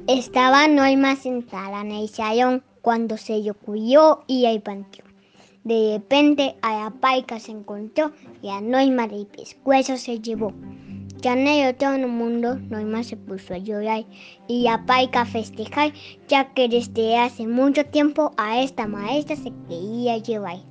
Estaba 0.08 0.68
Norma 0.68 1.16
sentada 1.16 1.82
en 1.82 1.92
el 1.92 2.10
salón 2.10 2.64
cuando 2.82 3.18
se 3.18 3.40
le 3.40 3.52
ocurrió 3.52 4.24
ir 4.28 4.48
al 4.48 4.62
panteón. 4.62 5.10
De 5.64 5.94
repente 5.98 6.56
a 6.62 6.84
la 6.84 6.90
paica 6.90 7.40
se 7.40 7.52
encontró 7.52 8.12
y 8.42 8.50
a 8.50 8.62
Norma 8.62 9.08
del 9.08 9.28
pescuezo 9.28 9.98
se 9.98 10.20
llevó. 10.20 10.54
Ya 11.22 11.34
en 11.34 11.48
el 11.48 11.76
otro 11.76 11.98
mundo, 12.08 12.56
Norma 12.56 13.04
se 13.04 13.18
puso 13.18 13.54
a 13.54 13.58
llorar 13.58 14.06
y 14.48 14.62
la 14.64 14.86
paica 14.86 15.24
a 15.24 15.92
ya 16.30 16.54
que 16.54 16.70
desde 16.70 17.18
hace 17.18 17.46
mucho 17.46 17.86
tiempo 17.86 18.32
a 18.38 18.62
esta 18.62 18.88
maestra 18.88 19.36
se 19.36 19.52
quería 19.68 20.18
llevar. 20.18 20.69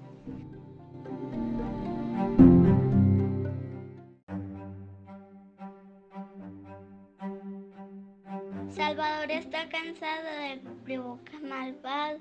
Está 9.28 9.68
cansado 9.68 10.24
del 10.24 10.60
provoca 10.84 11.38
malvado. 11.42 12.18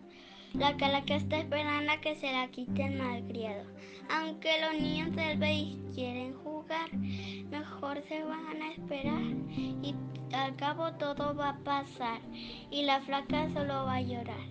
La 0.53 0.75
calaca 0.75 1.15
está 1.15 1.37
esperando 1.37 1.91
a 1.91 2.01
que 2.01 2.15
se 2.15 2.31
la 2.31 2.49
quite 2.49 2.83
el 2.83 2.97
malcriado. 2.97 3.63
Aunque 4.09 4.59
los 4.59 4.73
niños 4.73 5.15
del 5.15 5.39
país 5.39 5.77
quieren 5.95 6.35
jugar, 6.43 6.91
mejor 6.93 8.03
se 8.09 8.23
van 8.23 8.61
a 8.61 8.71
esperar. 8.73 9.21
Y 9.81 9.95
al 10.33 10.55
cabo 10.57 10.91
todo 10.93 11.33
va 11.33 11.49
a 11.49 11.63
pasar. 11.63 12.19
Y 12.71 12.83
la 12.83 12.99
flaca 12.99 13.47
solo 13.53 13.85
va 13.85 13.95
a 13.95 14.01
llorar. 14.01 14.45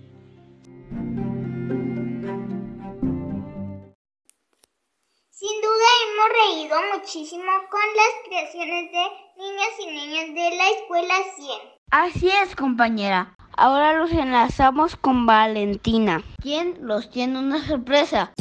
Sin 5.28 5.60
duda 5.60 5.88
hemos 6.02 6.28
reído 6.40 6.76
muchísimo 6.94 7.52
con 7.70 7.86
las 7.96 8.26
creaciones 8.26 8.90
de 8.90 9.42
niños 9.42 9.70
y 9.78 9.86
niñas 9.88 10.26
de 10.34 10.56
la 10.56 10.70
escuela 10.70 11.14
100. 11.36 11.75
Así 11.90 12.28
es, 12.28 12.56
compañera. 12.56 13.36
Ahora 13.56 13.92
los 13.92 14.10
enlazamos 14.10 14.96
con 14.96 15.24
Valentina, 15.24 16.22
quien 16.42 16.76
los 16.86 17.10
tiene 17.10 17.38
una 17.38 17.64
sorpresa. 17.64 18.32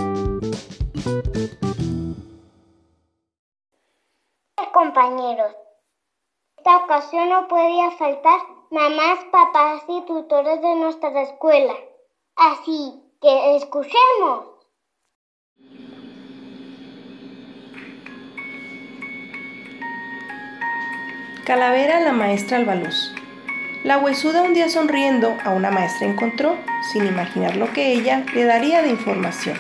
Compañeros, 4.74 5.54
esta 6.58 6.78
ocasión 6.78 7.30
no 7.30 7.48
podía 7.48 7.92
faltar 7.92 8.40
mamás, 8.72 9.20
papás 9.32 9.84
y 9.88 10.02
tutores 10.06 10.62
de 10.62 10.76
nuestra 10.76 11.22
escuela. 11.22 11.74
Así 12.36 13.00
que 13.22 13.56
escuchemos. 13.58 14.56
Calavera 21.46 22.00
la 22.02 22.12
maestra 22.12 22.58
Albaluz. 22.58 23.14
La 23.86 24.00
huesuda 24.00 24.42
un 24.42 24.56
día 24.56 24.68
sonriendo 24.68 25.38
a 25.44 25.52
una 25.52 25.70
maestra 25.70 26.08
encontró, 26.08 26.58
sin 26.92 27.06
imaginar 27.06 27.56
lo 27.56 27.72
que 27.72 27.94
ella 27.94 28.26
le 28.34 28.44
daría 28.44 28.82
de 28.82 28.90
información. 28.90 29.56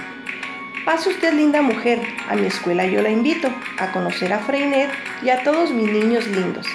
Pase 0.83 1.09
usted, 1.09 1.31
linda 1.31 1.61
mujer, 1.61 2.01
a 2.27 2.33
mi 2.33 2.47
escuela 2.47 2.87
yo 2.87 3.03
la 3.03 3.11
invito 3.11 3.51
a 3.77 3.91
conocer 3.91 4.33
a 4.33 4.39
Freinet 4.39 4.89
y 5.21 5.29
a 5.29 5.43
todos 5.43 5.69
mis 5.69 5.91
niños 5.91 6.25
lindos. 6.25 6.65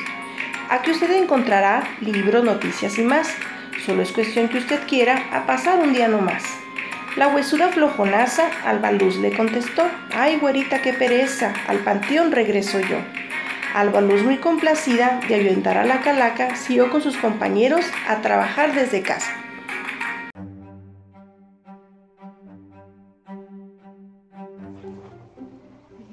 Aquí 0.68 0.92
usted 0.92 1.10
encontrará 1.10 1.82
libros, 2.00 2.44
noticias 2.44 2.96
y 2.98 3.02
más. 3.02 3.28
Solo 3.84 4.02
es 4.02 4.12
cuestión 4.12 4.48
que 4.48 4.58
usted 4.58 4.86
quiera 4.86 5.20
a 5.32 5.44
pasar 5.44 5.80
un 5.80 5.92
día 5.92 6.06
no 6.06 6.20
más. 6.20 6.44
La 7.16 7.26
huesuda 7.26 7.70
flojonaza 7.70 8.48
Albaluz 8.64 9.16
le 9.16 9.36
contestó, 9.36 9.88
ay 10.14 10.36
güerita 10.36 10.82
qué 10.82 10.92
pereza, 10.92 11.52
al 11.66 11.78
panteón 11.78 12.30
regreso 12.30 12.78
yo. 12.78 12.98
Albaluz, 13.74 14.24
muy 14.24 14.38
complacida 14.38 15.20
de 15.28 15.36
ahuyentar 15.36 15.78
a 15.78 15.84
la 15.84 16.00
calaca, 16.00 16.56
siguió 16.56 16.90
con 16.90 17.00
sus 17.02 17.16
compañeros 17.16 17.84
a 18.08 18.20
trabajar 18.20 18.74
desde 18.74 19.02
casa. 19.02 19.30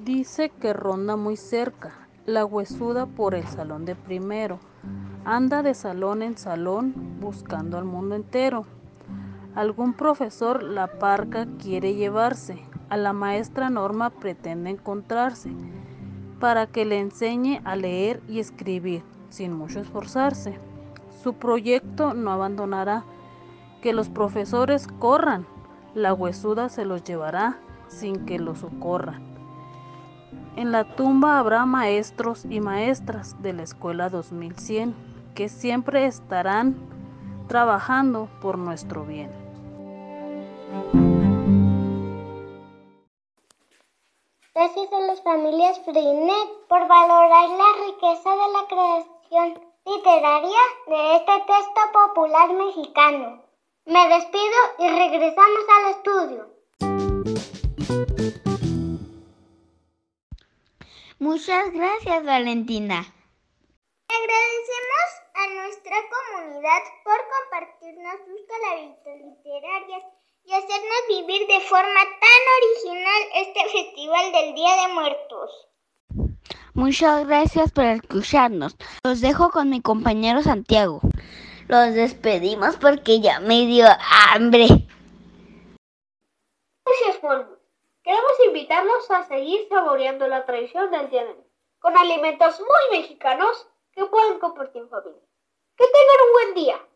Dice 0.04 0.50
que 0.60 0.72
ronda 0.72 1.16
muy 1.16 1.36
cerca, 1.36 1.92
la 2.26 2.44
huesuda 2.44 3.06
por 3.06 3.34
el 3.34 3.46
salón 3.48 3.84
de 3.84 3.96
primero. 3.96 4.60
Anda 5.24 5.62
de 5.64 5.74
salón 5.74 6.22
en 6.22 6.38
salón 6.38 6.94
buscando 7.20 7.76
al 7.76 7.84
mundo 7.84 8.14
entero. 8.14 8.66
Algún 9.56 9.94
profesor 9.94 10.62
la 10.62 10.86
parca 10.86 11.48
quiere 11.60 11.94
llevarse, 11.94 12.62
a 12.88 12.96
la 12.96 13.12
maestra 13.12 13.68
Norma 13.68 14.10
pretende 14.10 14.70
encontrarse 14.70 15.50
para 16.40 16.66
que 16.66 16.84
le 16.84 17.00
enseñe 17.00 17.60
a 17.64 17.76
leer 17.76 18.22
y 18.28 18.40
escribir 18.40 19.02
sin 19.30 19.52
mucho 19.52 19.80
esforzarse. 19.80 20.58
Su 21.22 21.34
proyecto 21.34 22.14
no 22.14 22.30
abandonará, 22.30 23.04
que 23.82 23.92
los 23.92 24.08
profesores 24.08 24.86
corran, 24.98 25.46
la 25.94 26.12
huesuda 26.12 26.68
se 26.68 26.84
los 26.84 27.04
llevará 27.04 27.58
sin 27.88 28.26
que 28.26 28.38
los 28.38 28.58
socorran. 28.58 29.22
En 30.56 30.72
la 30.72 30.96
tumba 30.96 31.38
habrá 31.38 31.64
maestros 31.66 32.44
y 32.48 32.60
maestras 32.60 33.40
de 33.42 33.52
la 33.52 33.62
escuela 33.62 34.08
2100 34.08 34.94
que 35.34 35.48
siempre 35.48 36.06
estarán 36.06 36.76
trabajando 37.46 38.28
por 38.40 38.58
nuestro 38.58 39.04
bien. 39.04 39.30
Gracias 44.58 44.92
a 44.92 45.00
las 45.02 45.22
familias 45.22 45.80
Freinet 45.84 46.66
por 46.68 46.88
valorar 46.88 47.48
la 47.48 47.86
riqueza 47.86 48.28
de 48.28 48.48
la 48.54 48.66
creación 48.66 49.72
literaria 49.86 50.58
de 50.88 51.14
este 51.14 51.32
texto 51.46 51.80
popular 51.92 52.52
mexicano. 52.54 53.44
Me 53.84 54.08
despido 54.08 54.58
y 54.80 54.88
regresamos 54.88 55.64
al 55.76 55.90
estudio. 55.92 56.40
Muchas 61.20 61.70
gracias, 61.70 62.24
Valentina. 62.24 63.14
Agradecemos 64.08 65.08
a 65.34 65.46
nuestra 65.54 65.96
comunidad 66.10 66.82
por 67.04 67.18
compartirnos 67.30 68.16
sus 68.26 68.40
calavitas 68.48 69.20
literarias 69.20 70.17
y 70.48 70.54
hacernos 70.54 70.98
vivir 71.08 71.46
de 71.46 71.60
forma 71.60 72.00
tan 72.20 72.42
original 72.62 73.22
este 73.34 73.60
festival 73.64 74.32
del 74.32 74.54
Día 74.54 74.76
de 74.82 74.94
Muertos. 74.94 75.68
Muchas 76.72 77.26
gracias 77.26 77.70
por 77.70 77.84
escucharnos. 77.84 78.74
Los 79.04 79.20
dejo 79.20 79.50
con 79.50 79.68
mi 79.68 79.82
compañero 79.82 80.40
Santiago. 80.42 81.00
Los 81.66 81.92
despedimos 81.92 82.76
porque 82.76 83.20
ya 83.20 83.40
me 83.40 83.66
dio 83.66 83.84
hambre. 84.32 84.68
Gracias, 86.86 87.18
Juan. 87.20 87.46
Queremos 88.02 88.32
invitarlos 88.46 89.10
a 89.10 89.28
seguir 89.28 89.68
saboreando 89.68 90.28
la 90.28 90.46
tradición 90.46 90.90
del 90.90 91.10
Día 91.10 91.24
de 91.24 91.34
Muertos, 91.34 91.52
con 91.78 91.94
alimentos 91.98 92.58
muy 92.60 92.98
mexicanos 92.98 93.68
que 93.92 94.06
pueden 94.06 94.38
compartir 94.38 94.80
en 94.80 94.88
familia. 94.88 95.20
Que 95.76 95.84
tengan 95.84 96.26
un 96.26 96.32
buen 96.32 96.54
día. 96.54 96.86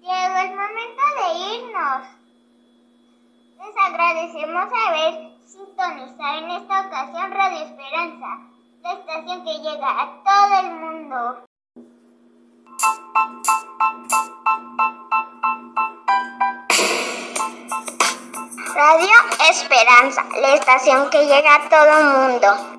Llegó 0.00 0.38
el 0.38 0.50
momento 0.54 1.02
de 1.16 1.56
irnos. 1.56 2.25
Les 3.58 3.74
agradecemos 3.76 4.68
haber 4.86 5.30
sintonizado 5.46 6.38
en 6.38 6.50
esta 6.50 6.80
ocasión 6.82 7.30
Radio 7.30 7.58
Esperanza, 7.64 8.26
la 8.82 8.92
estación 8.92 9.44
que 9.44 9.54
llega 9.60 10.02
a 10.02 10.22
todo 10.22 10.60
el 10.60 10.70
mundo. 10.74 11.46
Radio 18.74 19.14
Esperanza, 19.50 20.24
la 20.40 20.54
estación 20.54 21.08
que 21.10 21.26
llega 21.26 21.54
a 21.54 21.68
todo 21.68 21.98
el 21.98 22.04
mundo. 22.04 22.75